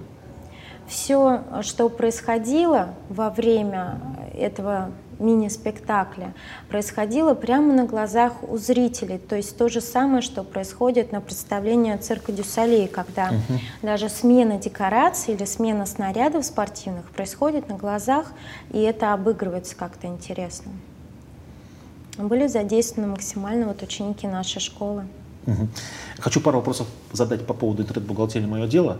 Все, 0.86 1.42
что 1.62 1.88
происходило 1.88 2.94
во 3.08 3.30
время 3.30 3.98
этого 4.38 4.90
мини-спектакля 5.18 6.34
происходило 6.68 7.34
прямо 7.34 7.72
на 7.72 7.84
глазах 7.84 8.32
у 8.42 8.56
зрителей. 8.58 9.18
То 9.18 9.36
есть 9.36 9.56
то 9.56 9.68
же 9.68 9.80
самое, 9.80 10.22
что 10.22 10.42
происходит 10.42 11.12
на 11.12 11.20
представлении 11.20 11.96
цирка 11.96 12.32
Дюсалей, 12.32 12.88
когда 12.88 13.28
угу. 13.28 13.60
даже 13.82 14.08
смена 14.08 14.58
декораций 14.58 15.34
или 15.34 15.44
смена 15.44 15.86
снарядов 15.86 16.44
спортивных 16.44 17.10
происходит 17.10 17.68
на 17.68 17.76
глазах, 17.76 18.32
и 18.72 18.80
это 18.80 19.12
обыгрывается 19.12 19.76
как-то 19.76 20.06
интересно. 20.06 20.72
Были 22.18 22.46
задействованы 22.46 23.12
максимально 23.12 23.66
вот 23.66 23.82
ученики 23.82 24.26
нашей 24.26 24.60
школы. 24.60 25.06
Угу. 25.46 25.68
Хочу 26.18 26.40
пару 26.40 26.58
вопросов 26.58 26.86
задать 27.12 27.46
по 27.46 27.54
поводу 27.54 27.82
интернет-бухгалтерии 27.82 28.46
«Мое 28.46 28.66
дело». 28.66 28.98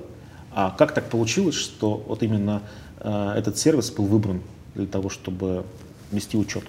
А 0.56 0.70
как 0.70 0.92
так 0.92 1.10
получилось, 1.10 1.56
что 1.56 2.04
вот 2.06 2.22
именно 2.22 2.62
э, 3.00 3.34
этот 3.36 3.58
сервис 3.58 3.90
был 3.90 4.04
выбран 4.04 4.40
для 4.74 4.86
того, 4.86 5.08
чтобы 5.08 5.64
вести 6.10 6.36
учет? 6.36 6.64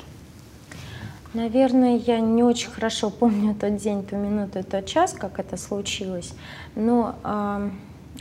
Наверное, 1.33 1.97
я 1.97 2.19
не 2.19 2.43
очень 2.43 2.69
хорошо 2.69 3.09
помню 3.09 3.55
тот 3.55 3.75
день, 3.75 4.03
ту 4.03 4.15
минуту, 4.15 4.63
тот 4.63 4.85
час, 4.85 5.13
как 5.13 5.39
это 5.39 5.57
случилось. 5.57 6.33
Но 6.75 7.15
э, 7.23 7.69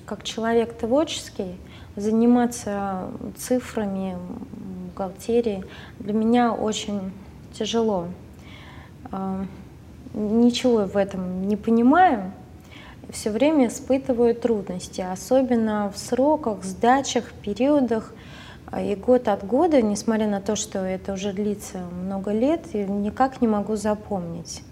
как 0.05 0.25
человек 0.25 0.77
творческий, 0.77 1.55
заниматься 1.95 3.09
цифрами, 3.37 4.17
бухгалтерией 4.89 5.65
для 6.01 6.13
меня 6.13 6.53
очень 6.53 7.13
тяжело. 7.57 8.09
Э, 9.13 9.45
ничего 10.13 10.87
в 10.87 10.97
этом 10.97 11.47
не 11.47 11.57
понимаю, 11.57 12.33
все 13.11 13.31
время 13.31 13.69
испытываю 13.69 14.35
трудности, 14.35 15.01
особенно 15.01 15.93
в 15.95 15.99
сроках, 15.99 16.65
сдачах, 16.65 17.33
периодах. 17.33 18.13
А, 18.75 18.81
и 18.81 18.97
год 18.97 19.29
от 19.29 19.47
года, 19.47 19.81
несмотря 19.81 20.27
на 20.27 20.41
то, 20.41 20.57
что 20.57 20.81
это 20.81 21.13
уже 21.13 21.33
длится 21.33 21.79
много 21.79 22.33
лет, 22.33 22.67
я 22.73 22.87
никак 22.87 23.41
не 23.41 23.47
могу 23.47 23.77
запомнить 23.77 24.63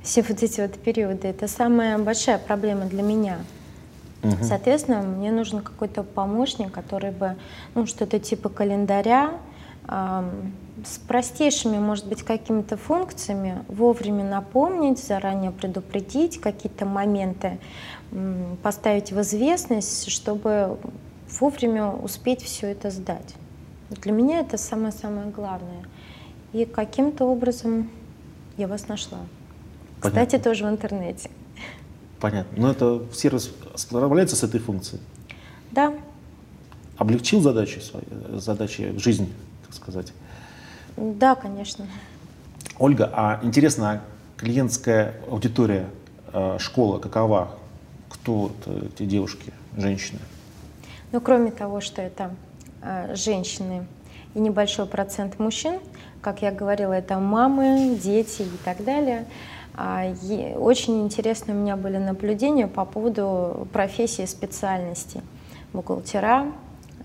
все 0.00 0.22
вот 0.22 0.42
эти 0.42 0.60
вот 0.60 0.74
периоды. 0.74 1.26
Это 1.26 1.48
самая 1.48 1.98
большая 1.98 2.38
проблема 2.38 2.84
для 2.86 3.02
меня. 3.02 3.38
Угу. 4.22 4.36
Соответственно, 4.42 5.02
мне 5.02 5.32
нужен 5.32 5.60
какой-то 5.60 6.04
помощник, 6.04 6.70
который 6.70 7.10
бы, 7.10 7.34
ну, 7.74 7.86
что-то 7.86 8.20
типа 8.20 8.48
календаря, 8.48 9.32
э, 9.88 10.30
с 10.84 10.98
простейшими, 10.98 11.78
может 11.78 12.06
быть, 12.06 12.22
какими-то 12.22 12.76
функциями 12.76 13.64
вовремя 13.66 14.24
напомнить, 14.24 15.04
заранее 15.04 15.50
предупредить 15.50 16.40
какие-то 16.40 16.86
моменты, 16.86 17.58
э, 18.12 18.54
поставить 18.62 19.10
в 19.10 19.20
известность, 19.20 20.08
чтобы 20.10 20.78
вовремя 21.40 21.90
успеть 21.90 22.42
все 22.42 22.68
это 22.68 22.90
сдать. 22.90 23.34
Для 23.90 24.12
меня 24.12 24.40
это 24.40 24.56
самое-самое 24.56 25.28
главное. 25.28 25.84
И 26.52 26.64
каким-то 26.64 27.24
образом 27.24 27.90
я 28.56 28.68
вас 28.68 28.88
нашла. 28.88 29.18
Понятно. 30.00 30.10
Кстати, 30.10 30.42
тоже 30.42 30.64
в 30.64 30.68
интернете. 30.68 31.30
Понятно. 32.20 32.60
Но 32.60 32.70
это 32.70 33.02
сервис 33.14 33.52
справляется 33.74 34.36
с 34.36 34.42
этой 34.42 34.60
функцией? 34.60 35.02
Да. 35.70 35.94
Облегчил 36.98 37.40
задачи, 37.40 37.80
задачи 38.34 38.96
жизни, 38.98 39.28
так 39.66 39.74
сказать? 39.74 40.12
Да, 40.96 41.34
конечно. 41.34 41.86
Ольга, 42.78 43.10
а 43.12 43.40
интересно, 43.42 43.90
а 43.90 44.02
клиентская 44.36 45.14
аудитория 45.28 45.88
э, 46.32 46.58
школы 46.58 47.00
какова? 47.00 47.56
Кто 48.08 48.32
вот 48.32 48.84
эти 48.94 49.04
девушки, 49.04 49.52
женщины? 49.76 50.18
Но 51.12 51.20
кроме 51.20 51.50
того, 51.50 51.80
что 51.80 52.02
это 52.02 52.34
э, 52.82 53.14
женщины 53.14 53.86
и 54.34 54.40
небольшой 54.40 54.86
процент 54.86 55.38
мужчин, 55.38 55.78
как 56.22 56.42
я 56.42 56.50
говорила, 56.50 56.92
это 56.92 57.18
мамы, 57.18 57.98
дети 58.02 58.42
и 58.42 58.58
так 58.64 58.82
далее. 58.84 59.26
А, 59.74 60.12
очень 60.56 61.02
интересные 61.02 61.56
у 61.56 61.60
меня 61.60 61.76
были 61.76 61.96
наблюдения 61.96 62.66
по 62.66 62.84
поводу 62.84 63.66
профессии 63.72 64.22
и 64.22 64.26
специальностей. 64.26 65.20
Бухгалтера, 65.72 66.52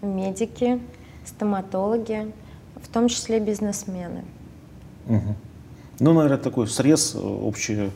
медики, 0.02 0.80
стоматологи, 1.26 2.32
в 2.76 2.88
том 2.90 3.08
числе 3.08 3.40
бизнесмены. 3.40 4.24
Угу. 5.08 5.36
Ну, 6.00 6.14
наверное, 6.14 6.38
такой 6.38 6.68
срез 6.68 7.16
общий, 7.16 7.92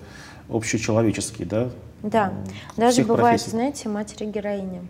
общечеловеческий, 0.50 1.46
да? 1.46 1.70
Да. 2.02 2.34
Даже 2.78 3.04
бывает, 3.04 3.22
профессий. 3.22 3.52
знаете, 3.52 3.90
матери-героини. 3.90 4.82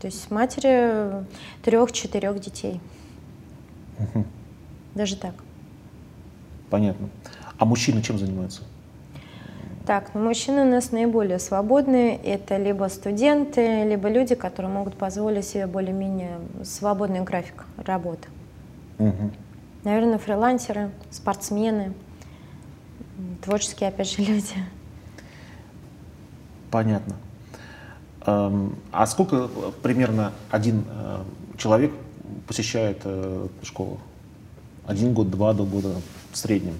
То 0.00 0.06
есть 0.08 0.30
матери 0.30 1.24
трех-четырех 1.62 2.38
детей. 2.40 2.80
Угу. 3.98 4.24
Даже 4.94 5.16
так. 5.16 5.34
Понятно. 6.70 7.08
А 7.58 7.64
мужчины 7.64 8.02
чем 8.02 8.18
занимаются? 8.18 8.62
Так, 9.86 10.10
ну 10.14 10.20
мужчины 10.24 10.62
у 10.62 10.70
нас 10.70 10.90
наиболее 10.90 11.38
свободные. 11.38 12.16
Это 12.16 12.56
либо 12.56 12.88
студенты, 12.88 13.84
либо 13.84 14.08
люди, 14.08 14.34
которые 14.34 14.70
могут 14.70 14.96
позволить 14.96 15.46
себе 15.46 15.66
более-менее 15.66 16.40
свободный 16.64 17.20
график 17.20 17.64
работы. 17.76 18.28
Угу. 18.98 19.30
Наверное, 19.84 20.18
фрилансеры, 20.18 20.90
спортсмены, 21.10 21.92
творческие, 23.42 23.90
опять 23.90 24.10
же, 24.10 24.22
люди. 24.22 24.54
Понятно. 26.70 27.14
Эм, 28.26 28.76
а 28.90 29.06
сколько 29.06 29.48
примерно 29.82 30.32
один 30.50 30.84
э, 30.90 31.22
человек 31.58 31.92
посещает 32.48 33.00
э, 33.04 33.46
школу? 33.62 34.00
Один 34.84 35.14
год, 35.14 35.30
два 35.30 35.52
года 35.54 35.94
в 36.32 36.36
среднем? 36.36 36.74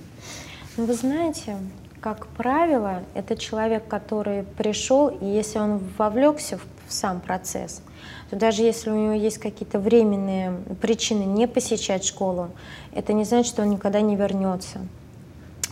Ну, 0.76 0.87
вы 0.87 0.94
знаете, 0.94 1.56
как 2.00 2.26
правило, 2.26 3.02
это 3.14 3.37
человек, 3.37 3.87
который 3.87 4.42
пришел, 4.42 5.09
и 5.09 5.24
если 5.24 5.61
он 5.61 5.80
вовлекся 5.96 6.59
в, 6.59 6.62
в 6.88 6.92
сам 6.92 7.20
процесс, 7.20 7.80
то 8.30 8.37
даже 8.37 8.62
если 8.62 8.90
у 8.90 8.96
него 8.96 9.12
есть 9.12 9.38
какие-то 9.38 9.78
временные 9.78 10.52
причины 10.80 11.22
не 11.22 11.46
посещать 11.46 12.04
школу, 12.04 12.50
это 12.92 13.12
не 13.12 13.24
значит, 13.24 13.52
что 13.52 13.62
он 13.62 13.70
никогда 13.70 14.00
не 14.00 14.16
вернется. 14.16 14.80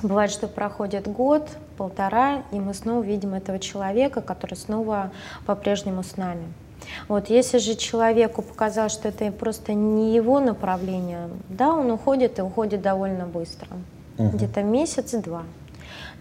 Бывает, 0.03 0.31
что 0.31 0.47
проходит 0.47 1.09
год, 1.09 1.49
полтора, 1.77 2.43
и 2.53 2.61
мы 2.61 2.75
снова 2.75 3.03
видим 3.03 3.35
этого 3.35 3.59
человека, 3.59 4.21
который 4.21 4.55
снова 4.55 5.11
по-прежнему 5.47 6.03
с 6.03 6.17
нами. 6.17 6.47
Вот 7.09 7.31
если 7.31 7.59
же 7.59 7.75
человеку 7.77 8.43
показалось, 8.43 8.93
что 8.93 9.09
это 9.09 9.31
просто 9.33 9.75
не 9.75 10.15
его 10.15 10.41
направление, 10.41 11.29
да, 11.49 11.73
он 11.73 11.91
уходит 11.91 12.39
и 12.39 12.43
уходит 12.43 12.83
довольно 12.83 13.27
быстро, 13.27 13.69
угу. 14.19 14.29
где-то 14.37 14.63
месяц-два. 14.63 15.43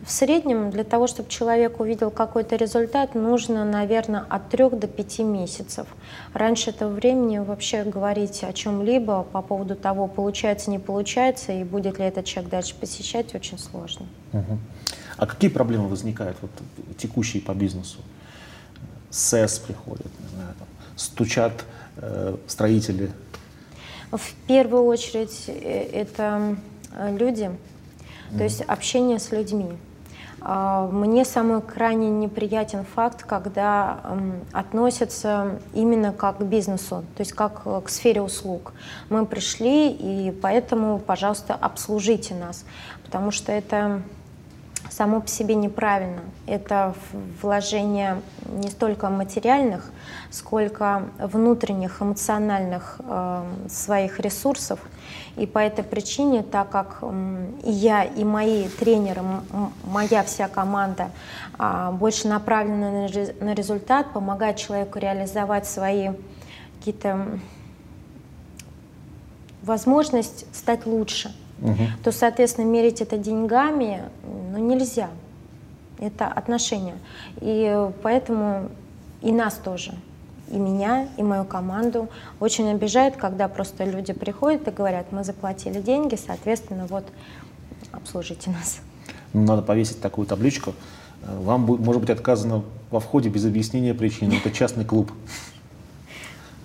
В 0.06 0.12
среднем 0.12 0.70
для 0.70 0.84
того, 0.84 1.08
чтобы 1.08 1.30
человек 1.30 1.80
увидел 1.80 2.12
какой-то 2.12 2.58
результат, 2.58 3.16
нужно, 3.16 3.64
наверное, 3.64 4.26
от 4.28 4.50
трех 4.50 4.78
до 4.78 4.88
пяти 4.88 5.24
месяцев. 5.24 5.88
Раньше 6.34 6.72
этого 6.72 6.90
времени 6.90 7.38
вообще 7.38 7.84
говорить 7.86 8.44
о 8.44 8.52
чем-либо 8.52 9.24
по 9.24 9.42
поводу 9.42 9.78
того, 9.78 10.08
получается, 10.08 10.72
не 10.72 10.80
получается, 10.80 11.54
и 11.54 11.64
будет 11.64 12.00
ли 12.00 12.06
этот 12.06 12.26
человек 12.26 12.52
дальше 12.52 12.76
посещать, 12.78 13.34
очень 13.34 13.58
сложно. 13.58 14.06
Угу. 14.34 14.58
А 15.18 15.26
какие 15.26 15.50
проблемы 15.50 15.88
возникают 15.88 16.38
вот, 16.42 16.52
текущие 16.98 17.42
по 17.42 17.54
бизнесу? 17.54 18.00
СЭС 19.10 19.60
приходят, 19.60 20.08
не 20.20 20.28
знаю, 20.36 20.54
там, 20.58 20.68
стучат 20.96 21.66
э, 21.98 22.36
строители? 22.48 23.12
В 24.12 24.34
первую 24.48 24.86
очередь 24.86 25.44
э, 25.48 25.90
это 25.92 26.56
э, 26.96 27.16
люди, 27.18 27.52
то 28.36 28.44
есть 28.44 28.62
общение 28.62 29.20
с 29.20 29.32
людьми. 29.32 29.74
А, 30.46 30.88
мне 30.88 31.24
самый 31.24 31.62
крайне 31.62 32.10
неприятен 32.10 32.84
факт, 32.84 33.24
когда 33.24 34.00
относятся 34.52 35.60
именно 35.74 36.12
как 36.12 36.40
к 36.40 36.42
бизнесу, 36.42 37.06
то 37.16 37.22
есть 37.22 37.32
как 37.32 37.62
э, 37.66 37.82
к 37.84 37.90
сфере 37.90 38.22
услуг. 38.22 38.74
Мы 39.10 39.26
пришли, 39.26 39.90
и 39.90 40.32
поэтому, 40.32 41.00
пожалуйста, 41.00 41.54
обслужите 41.54 42.36
нас, 42.36 42.66
потому 43.04 43.32
что 43.32 43.54
это 43.54 44.02
само 44.96 45.22
по 45.22 45.28
себе 45.28 45.56
неправильно. 45.56 46.22
Это 46.46 46.94
вложение 47.42 48.22
не 48.46 48.70
столько 48.70 49.10
материальных, 49.10 49.92
сколько 50.30 51.04
внутренних 51.18 52.02
эмоциональных 52.02 53.00
э, 53.00 53.44
своих 53.70 54.20
ресурсов. 54.20 54.80
И 55.36 55.48
по 55.48 55.58
этой 55.58 55.84
причине, 55.84 56.44
так 56.44 56.70
как 56.70 57.00
э, 57.02 57.46
и 57.64 57.72
я, 57.72 58.04
и 58.04 58.24
мои 58.24 58.68
тренеры, 58.68 59.22
моя 59.84 60.24
вся 60.24 60.48
команда 60.48 61.10
э, 61.58 61.90
больше 61.94 62.28
направлены 62.28 63.10
на, 63.10 63.46
на 63.46 63.54
результат, 63.56 64.14
помогать 64.14 64.60
человеку 64.60 65.00
реализовать 65.00 65.66
свои 65.66 66.12
какие-то 66.78 67.40
возможность 69.64 70.46
стать 70.56 70.86
лучше, 70.86 71.34
угу. 71.64 71.84
то, 72.04 72.12
соответственно, 72.12 72.66
мерить 72.66 73.02
это 73.02 73.18
деньгами 73.18 74.04
ну, 74.52 74.58
нельзя. 74.60 75.10
Это 76.00 76.28
отношения. 76.28 76.96
И 77.42 77.90
поэтому 78.02 78.70
и 79.22 79.32
нас 79.32 79.56
тоже, 79.56 79.94
и 80.52 80.58
меня, 80.58 81.08
и 81.18 81.24
мою 81.24 81.46
команду 81.46 82.10
очень 82.40 82.70
обижает, 82.70 83.16
когда 83.16 83.48
просто 83.48 83.86
люди 83.86 84.14
приходят 84.14 84.68
и 84.68 84.72
говорят, 84.72 85.12
мы 85.12 85.24
заплатили 85.24 85.82
деньги, 85.82 86.16
соответственно, 86.16 86.86
вот 86.88 87.06
обслужите 87.92 88.50
нас. 88.50 88.80
Ну, 89.32 89.44
надо 89.44 89.62
повесить 89.62 90.02
такую 90.02 90.28
табличку. 90.28 90.74
Вам 91.26 91.62
может 91.62 92.02
быть 92.02 92.10
отказано 92.10 92.64
во 92.92 93.00
входе 93.00 93.30
без 93.30 93.46
объяснения 93.46 93.94
причины. 93.94 94.34
Это 94.34 94.52
частный 94.52 94.84
клуб. 94.84 95.12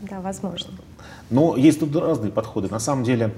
Да, 0.02 0.20
возможно. 0.20 0.72
Но 1.30 1.56
есть 1.56 1.80
тут 1.80 1.94
разные 1.94 2.32
подходы. 2.32 2.68
На 2.68 2.80
самом 2.80 3.04
деле 3.04 3.32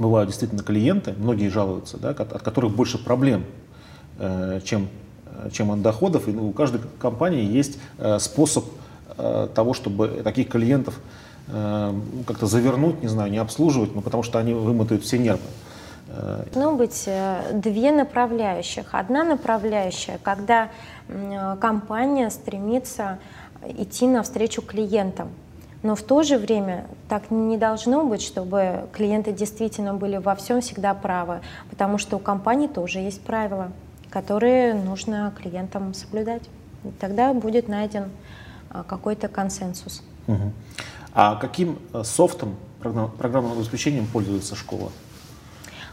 бывают 0.00 0.28
действительно 0.28 0.62
клиенты, 0.62 1.14
многие 1.16 1.48
жалуются, 1.48 1.98
да, 1.98 2.10
от 2.10 2.42
которых 2.42 2.74
больше 2.74 3.02
проблем, 3.02 3.44
э, 4.18 4.60
чем, 4.64 4.88
э, 5.26 5.50
чем 5.52 5.70
от 5.70 5.82
доходов. 5.82 6.26
И 6.26 6.32
у 6.32 6.50
каждой 6.52 6.80
компании 6.98 7.44
есть 7.44 7.78
э, 7.98 8.18
способ 8.18 8.64
того, 9.54 9.74
чтобы 9.74 10.22
таких 10.24 10.48
клиентов 10.48 10.98
как-то 11.46 12.46
завернуть, 12.46 13.02
не 13.02 13.08
знаю, 13.08 13.30
не 13.30 13.36
обслуживать, 13.36 13.94
но 13.94 14.00
потому 14.00 14.22
что 14.22 14.38
они 14.38 14.54
вымотают 14.54 15.02
все 15.02 15.18
нервы. 15.18 15.42
Должно 16.54 16.74
быть 16.74 17.06
две 17.52 17.92
направляющих. 17.92 18.86
Одна 18.92 19.24
направляющая, 19.24 20.18
когда 20.22 20.70
компания 21.60 22.30
стремится 22.30 23.18
идти 23.66 24.06
навстречу 24.06 24.62
клиентам. 24.62 25.28
Но 25.82 25.94
в 25.94 26.02
то 26.02 26.22
же 26.22 26.36
время 26.36 26.86
так 27.08 27.30
не 27.30 27.56
должно 27.56 28.04
быть, 28.04 28.22
чтобы 28.22 28.88
клиенты 28.92 29.32
действительно 29.32 29.94
были 29.94 30.18
во 30.18 30.34
всем 30.34 30.60
всегда 30.60 30.92
правы, 30.92 31.40
потому 31.70 31.96
что 31.96 32.16
у 32.16 32.18
компании 32.18 32.66
тоже 32.66 32.98
есть 32.98 33.22
правила, 33.22 33.72
которые 34.10 34.74
нужно 34.74 35.32
клиентам 35.40 35.94
соблюдать. 35.94 36.42
И 36.84 36.88
тогда 37.00 37.32
будет 37.32 37.68
найден 37.68 38.10
а, 38.70 38.82
какой-то 38.82 39.28
консенсус. 39.28 40.02
Угу. 40.26 40.52
А 41.14 41.36
каким 41.36 41.78
э, 41.92 42.02
софтом, 42.04 42.56
программным 42.80 43.52
обеспечением 43.52 44.06
пользуется 44.06 44.54
школа? 44.54 44.90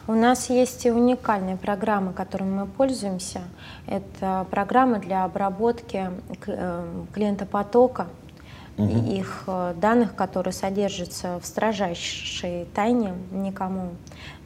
У 0.08 0.14
нас 0.14 0.50
есть 0.50 0.86
уникальные 0.86 1.58
программы, 1.58 2.14
которыми 2.14 2.62
мы 2.62 2.66
пользуемся. 2.66 3.42
Это 3.88 4.46
программы 4.50 5.00
для 5.00 5.26
обработки 5.26 6.10
э, 6.46 7.04
клиентопотока, 7.14 8.08
угу. 8.78 9.12
их 9.12 9.44
э, 9.48 9.74
данных, 9.80 10.16
которые 10.16 10.54
содержатся 10.54 11.40
в 11.40 11.46
строжайшей 11.46 12.66
тайне, 12.74 13.14
никому, 13.32 13.92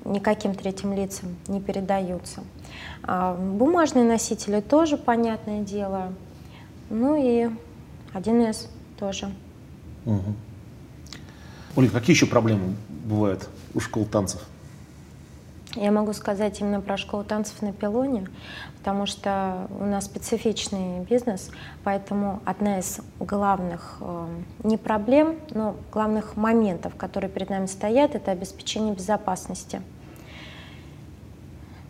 никаким 0.06 0.56
третьим 0.56 0.94
лицам 0.94 1.36
не 1.48 1.62
передаются. 1.62 2.44
А 3.04 3.36
бумажные 3.36 4.06
носители 4.06 4.62
тоже, 4.62 4.98
понятное 4.98 5.62
дело. 5.62 6.13
Ну 6.89 7.15
и 7.15 7.50
1С 8.13 8.67
тоже. 9.00 9.32
Угу. 10.06 10.34
Ольга, 11.76 11.94
какие 11.94 12.15
еще 12.15 12.26
проблемы 12.26 12.76
бывают 12.89 13.48
у 13.74 13.80
школ 13.80 14.06
танцев? 14.06 14.41
Я 15.76 15.92
могу 15.92 16.12
сказать 16.12 16.60
именно 16.60 16.82
про 16.82 16.98
школу 16.98 17.24
танцев 17.24 17.62
на 17.62 17.72
пилоне, 17.72 18.28
потому 18.78 19.06
что 19.06 19.68
у 19.80 19.86
нас 19.86 20.06
специфичный 20.06 21.00
бизнес, 21.00 21.50
поэтому 21.86 22.42
одна 22.44 22.80
из 22.80 23.00
главных, 23.20 23.98
э, 24.02 24.28
не 24.64 24.76
проблем, 24.78 25.38
но 25.52 25.78
главных 25.94 26.36
моментов, 26.36 26.96
которые 26.98 27.30
перед 27.30 27.50
нами 27.50 27.68
стоят, 27.68 28.16
это 28.16 28.32
обеспечение 28.32 28.94
безопасности. 28.94 29.82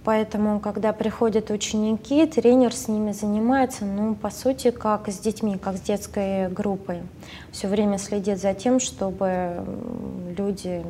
Поэтому, 0.04 0.60
когда 0.60 0.94
приходят 0.94 1.50
ученики, 1.50 2.26
тренер 2.28 2.74
с 2.74 2.88
ними 2.88 3.12
занимается, 3.12 3.86
ну, 3.86 4.14
по 4.14 4.30
сути, 4.30 4.72
как 4.72 5.08
с 5.08 5.18
детьми, 5.20 5.58
как 5.58 5.78
с 5.78 5.82
детской 5.82 6.50
группой. 6.50 7.02
Все 7.52 7.68
время 7.68 7.98
следит 7.98 8.40
за 8.40 8.54
тем, 8.54 8.80
чтобы 8.80 9.64
люди 10.38 10.84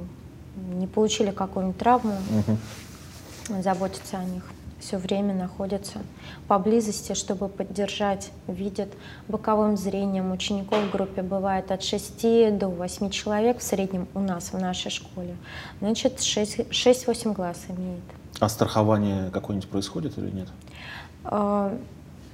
не 0.56 0.88
получили 0.88 1.32
какую-нибудь 1.32 1.78
травму, 1.78 2.14
угу. 2.14 3.62
заботится 3.62 4.18
о 4.18 4.24
них 4.26 4.44
все 4.82 4.98
время 4.98 5.34
находится 5.34 6.00
поблизости, 6.48 7.14
чтобы 7.14 7.48
поддержать, 7.48 8.32
видят 8.48 8.90
боковым 9.28 9.78
зрением. 9.78 10.32
Учеников 10.32 10.80
в 10.80 10.92
группе 10.92 11.22
бывает 11.22 11.72
от 11.72 11.84
6 11.84 12.58
до 12.58 12.68
8 12.68 13.10
человек 13.12 13.60
в 13.60 13.64
среднем 13.64 14.08
у 14.14 14.20
нас 14.20 14.52
в 14.52 14.60
нашей 14.60 14.92
школе. 14.92 15.38
Значит, 15.80 16.20
6-8 16.20 17.34
глаз 17.34 17.66
имеет. 17.70 18.04
А 18.40 18.50
страхование 18.50 19.30
какое-нибудь 19.32 19.70
происходит 19.70 20.18
или 20.18 20.32
нет? 20.32 20.48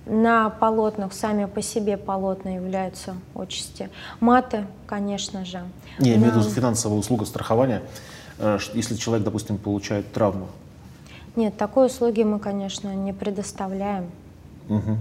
На 0.10 0.50
полотнах 0.50 1.14
сами 1.14 1.46
по 1.46 1.62
себе 1.62 1.98
полотна 1.98 2.56
являются 2.56 3.16
отчасти. 3.36 3.90
Маты, 4.20 4.66
конечно 4.86 5.44
же. 5.44 5.64
Не, 6.00 6.12
я 6.12 6.16
имею 6.16 6.32
в 6.32 6.38
виду 6.38 6.50
финансовая 6.50 6.98
услуга 6.98 7.26
страхования. 7.26 7.82
Э, 8.40 8.58
если 8.74 8.96
человек, 8.96 9.26
допустим, 9.26 9.58
получает 9.58 10.12
травму? 10.14 10.48
Нет, 11.36 11.58
такой 11.58 11.88
услуги 11.88 12.24
мы, 12.24 12.40
конечно, 12.40 12.94
не 12.96 13.14
предоставляем. 13.14 14.10
Угу. 14.70 14.98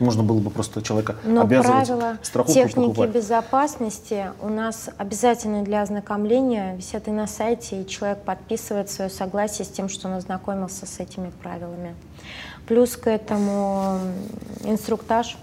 Можно 0.00 0.24
было 0.24 0.40
бы 0.40 0.50
просто 0.50 0.82
человека 0.82 1.16
Но 1.24 1.42
обязывать 1.42 1.86
правила 1.86 2.18
страховку 2.22 2.52
техники 2.52 2.88
покупать. 2.88 3.10
безопасности 3.10 4.26
у 4.42 4.48
нас 4.48 4.90
обязательно 4.98 5.62
для 5.62 5.82
ознакомления 5.82 6.74
висят 6.74 7.06
и 7.06 7.12
на 7.12 7.28
сайте, 7.28 7.82
и 7.82 7.86
человек 7.86 8.18
подписывает 8.22 8.90
свое 8.90 9.08
согласие 9.08 9.64
с 9.64 9.68
тем, 9.68 9.88
что 9.88 10.08
он 10.08 10.14
ознакомился 10.14 10.86
с 10.86 10.98
этими 10.98 11.30
правилами. 11.42 11.94
Плюс 12.66 12.96
к 12.96 13.08
этому 13.08 13.98
инструктаж 14.64 15.36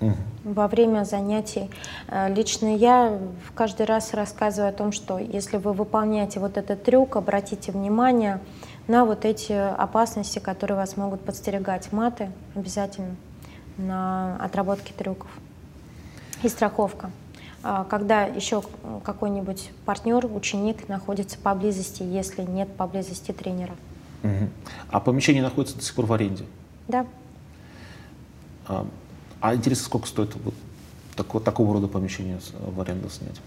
угу. 0.00 0.12
во 0.44 0.68
время 0.68 1.04
занятий. 1.04 1.70
Э, 2.08 2.32
лично 2.32 2.74
я 2.74 3.18
каждый 3.54 3.86
раз 3.86 4.14
рассказываю 4.14 4.70
о 4.70 4.72
том, 4.72 4.92
что 4.92 5.18
если 5.18 5.56
вы 5.56 5.72
выполняете 5.72 6.40
вот 6.40 6.56
этот 6.56 6.82
трюк, 6.82 7.16
обратите 7.16 7.72
внимание 7.72 8.40
на 8.88 9.04
вот 9.04 9.24
эти 9.24 9.52
опасности, 9.52 10.38
которые 10.38 10.76
вас 10.76 10.96
могут 10.96 11.20
подстерегать. 11.20 11.92
Маты 11.92 12.30
обязательно 12.54 13.16
на 13.76 14.36
отработке 14.40 14.92
трюков. 14.92 15.30
И 16.42 16.48
страховка. 16.48 17.10
А, 17.62 17.84
когда 17.84 18.24
еще 18.24 18.62
какой-нибудь 19.04 19.70
партнер, 19.84 20.26
ученик 20.26 20.88
находится 20.88 21.38
поблизости, 21.38 22.02
если 22.02 22.42
нет 22.42 22.72
поблизости 22.76 23.32
тренера. 23.32 23.74
Угу. 24.26 24.48
А 24.90 25.00
помещение 25.00 25.42
находится 25.42 25.76
до 25.76 25.82
сих 25.82 25.94
пор 25.94 26.06
в 26.06 26.12
аренде? 26.12 26.44
Да. 26.88 27.06
А, 28.66 28.86
а 29.40 29.54
интересно, 29.54 29.84
сколько 29.84 30.06
стоит 30.06 30.34
вот 30.36 30.54
такого, 31.14 31.42
такого 31.42 31.74
рода 31.74 31.88
помещение 31.88 32.38
в 32.58 32.80
аренду 32.80 33.08
снять? 33.10 33.40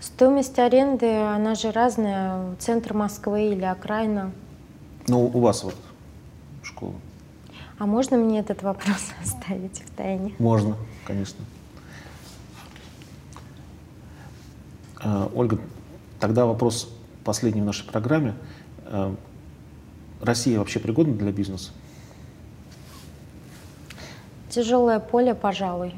Стоимость 0.00 0.58
аренды, 0.58 1.10
она 1.10 1.54
же 1.54 1.70
разная. 1.70 2.56
Центр 2.58 2.94
Москвы 2.94 3.48
или 3.48 3.64
окраина. 3.64 4.32
Ну, 5.08 5.24
у 5.26 5.40
вас 5.40 5.64
вот 5.64 5.76
школа. 6.62 6.94
А 7.78 7.86
можно 7.86 8.16
мне 8.16 8.40
этот 8.40 8.62
вопрос 8.62 9.10
оставить 9.22 9.82
в 9.82 9.90
тайне? 9.96 10.34
Можно, 10.38 10.76
конечно. 11.06 11.44
А, 14.96 15.30
Ольга, 15.34 15.58
тогда 16.20 16.46
вопрос 16.46 16.88
последний 17.24 17.60
в 17.60 17.64
нашей 17.64 17.86
программе. 17.86 18.34
Россия 20.24 20.58
вообще 20.58 20.80
пригодна 20.80 21.14
для 21.14 21.32
бизнеса? 21.32 21.70
Тяжелое 24.48 25.00
поле, 25.00 25.34
пожалуй. 25.34 25.94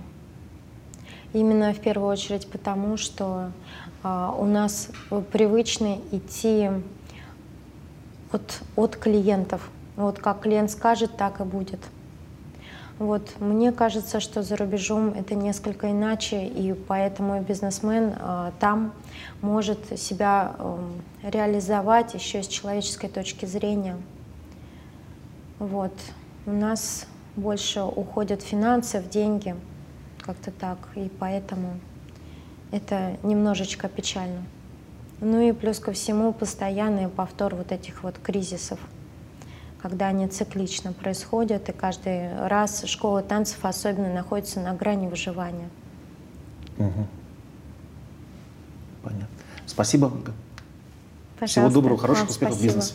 Именно 1.32 1.72
в 1.74 1.80
первую 1.80 2.10
очередь 2.10 2.48
потому, 2.48 2.96
что 2.96 3.50
э, 4.02 4.30
у 4.38 4.44
нас 4.44 4.88
привычно 5.32 5.98
идти 6.10 6.70
от, 8.32 8.62
от 8.76 8.96
клиентов. 8.96 9.70
Вот 9.96 10.18
как 10.18 10.40
клиент 10.40 10.70
скажет, 10.70 11.16
так 11.16 11.40
и 11.40 11.44
будет. 11.44 11.80
Вот. 12.98 13.38
Мне 13.40 13.72
кажется, 13.72 14.20
что 14.20 14.42
за 14.42 14.56
рубежом 14.56 15.10
это 15.10 15.34
несколько 15.34 15.90
иначе, 15.90 16.46
и 16.46 16.72
поэтому 16.72 17.40
бизнесмен 17.42 18.14
э, 18.18 18.52
там 18.58 18.92
может 19.42 19.98
себя 19.98 20.56
э, 20.58 20.78
реализовать 21.24 22.14
еще 22.14 22.42
с 22.42 22.48
человеческой 22.48 23.08
точки 23.08 23.44
зрения. 23.44 23.96
Вот. 25.58 25.92
У 26.44 26.52
нас 26.52 27.06
больше 27.34 27.82
уходят 27.82 28.42
финансы 28.42 29.00
в 29.00 29.08
деньги, 29.08 29.54
как-то 30.20 30.50
так, 30.50 30.78
и 30.94 31.10
поэтому 31.18 31.78
это 32.70 33.16
немножечко 33.22 33.88
печально. 33.88 34.42
Ну 35.20 35.40
и 35.40 35.52
плюс 35.52 35.78
ко 35.78 35.92
всему 35.92 36.32
постоянный 36.32 37.08
повтор 37.08 37.54
вот 37.54 37.72
этих 37.72 38.02
вот 38.02 38.18
кризисов, 38.18 38.78
когда 39.80 40.08
они 40.08 40.28
циклично 40.28 40.92
происходят, 40.92 41.68
и 41.68 41.72
каждый 41.72 42.36
раз 42.46 42.84
школа 42.84 43.22
танцев 43.22 43.64
особенно 43.64 44.12
находится 44.12 44.60
на 44.60 44.74
грани 44.74 45.06
выживания. 45.06 45.70
Угу. 46.78 47.06
Понятно. 49.02 49.28
Спасибо. 49.66 50.08
Пожалуйста. 50.10 51.46
Всего 51.46 51.70
доброго, 51.70 51.98
хороших 51.98 52.24
Вам 52.24 52.30
успехов 52.30 52.56
в 52.56 52.58
спасибо. 52.58 52.74
бизнесе. 52.74 52.94